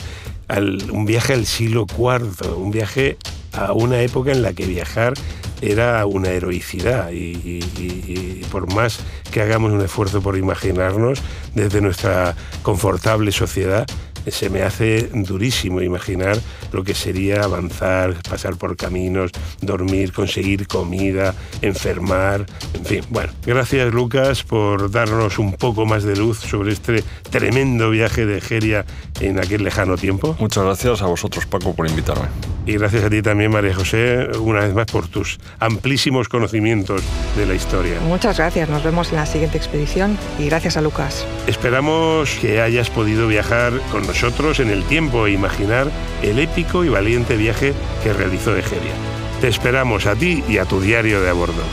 un 0.60 1.06
viaje 1.06 1.34
al 1.34 1.46
siglo 1.46 1.86
IV, 1.88 2.56
un 2.58 2.72
viaje 2.72 3.18
a 3.54 3.74
una 3.74 4.02
época 4.02 4.32
en 4.32 4.42
la 4.42 4.54
que 4.54 4.66
viajar 4.66 5.14
era 5.62 6.06
una 6.06 6.30
heroicidad. 6.30 7.12
Y, 7.12 8.44
por 8.52 8.74
más 8.74 9.00
que 9.32 9.42
hagamos 9.42 9.72
un 9.72 9.82
esfuerzo 9.82 10.22
por 10.22 10.38
imaginarnos 10.38 11.22
desde 11.56 11.80
nuestra 11.80 12.36
confortable 12.64 13.32
sociedad, 13.32 13.88
se 14.28 14.50
me 14.50 14.64
hace 14.64 15.10
durísimo 15.14 15.82
imaginar 15.82 16.38
lo 16.72 16.84
que 16.84 16.94
sería 16.94 17.44
avanzar, 17.44 18.16
pasar 18.30 18.58
por 18.58 18.78
caminos, 18.78 19.32
dormir, 19.62 20.12
conseguir 20.14 20.68
comida, 20.68 21.34
enfermar, 21.62 22.46
en 22.74 22.86
fin. 22.86 23.04
Bueno, 23.10 23.32
gracias 23.46 23.94
Lucas 23.94 24.44
por 24.44 24.92
darnos 24.92 25.40
un 25.40 25.54
poco 25.54 25.86
más 25.86 26.04
de 26.04 26.16
luz 26.16 26.40
sobre 26.40 26.74
este 26.74 27.04
tremendo 27.30 27.90
viaje 27.90 28.26
de 28.26 28.38
Egeria 28.38 28.86
en 29.20 29.40
aquel 29.40 29.64
lejano 29.64 29.98
tiempo. 29.98 30.36
Muchas 30.40 30.64
gracias 30.64 31.02
a 31.02 31.08
vosotros 31.08 31.46
Paco 31.46 31.76
por 31.76 31.88
invitarme. 31.90 32.28
Y 32.66 32.74
gracias 32.74 33.04
a 33.04 33.10
ti 33.10 33.22
también 33.24 33.52
María 33.52 33.74
José, 33.74 34.28
una 34.40 34.60
vez 34.60 34.74
más 34.74 34.86
por 34.86 35.08
tus 35.08 35.40
amplísimos 35.60 36.30
conocimientos 36.30 37.02
de 37.36 37.46
la 37.48 37.56
historia. 37.56 38.00
Muchas 38.02 38.38
gracias, 38.38 38.70
nos 38.70 38.84
vemos 38.84 39.10
en 39.10 39.16
la 39.16 39.26
siguiente 39.26 39.58
expedición 39.58 40.18
y 40.38 40.46
gracias 40.46 40.78
a 40.78 40.82
Lucas. 40.82 41.26
Esperamos 41.48 42.38
que 42.40 42.62
hayas 42.62 42.92
podido 42.92 43.28
viajar 43.28 43.74
con 43.92 44.06
nosotros 44.06 44.60
en 44.60 44.70
el 44.70 44.84
tiempo 44.84 45.26
e 45.26 45.32
imaginar 45.32 45.88
el 46.22 46.38
épico 46.38 46.86
y 46.86 46.90
valiente 46.90 47.36
viaje 47.36 47.74
que 48.04 48.14
realizó 48.14 48.56
Egeria. 48.56 48.94
Te 49.42 49.48
esperamos 49.48 50.06
a 50.06 50.16
ti 50.16 50.44
y 50.48 50.60
a 50.60 50.66
tu 50.66 50.80
diario 50.80 51.20
de 51.20 51.30
a 51.30 51.34
bordo. 51.34 51.64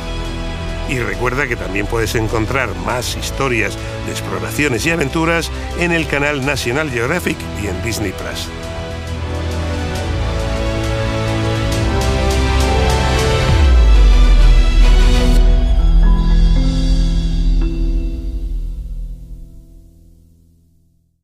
Y 0.88 0.98
recuerda 1.01 1.46
que 1.46 1.57
también 1.57 1.87
puedes 1.87 2.14
encontrar 2.14 2.74
más 2.87 3.14
historias 3.14 3.77
de 4.07 4.12
exploraciones 4.12 4.87
y 4.87 4.90
aventuras 4.90 5.51
en 5.79 5.92
el 5.92 6.07
canal 6.07 6.46
National 6.46 6.90
Geographic 6.90 7.37
y 7.62 7.66
en 7.66 7.83
Disney 7.83 8.12
Plus. 8.12 8.48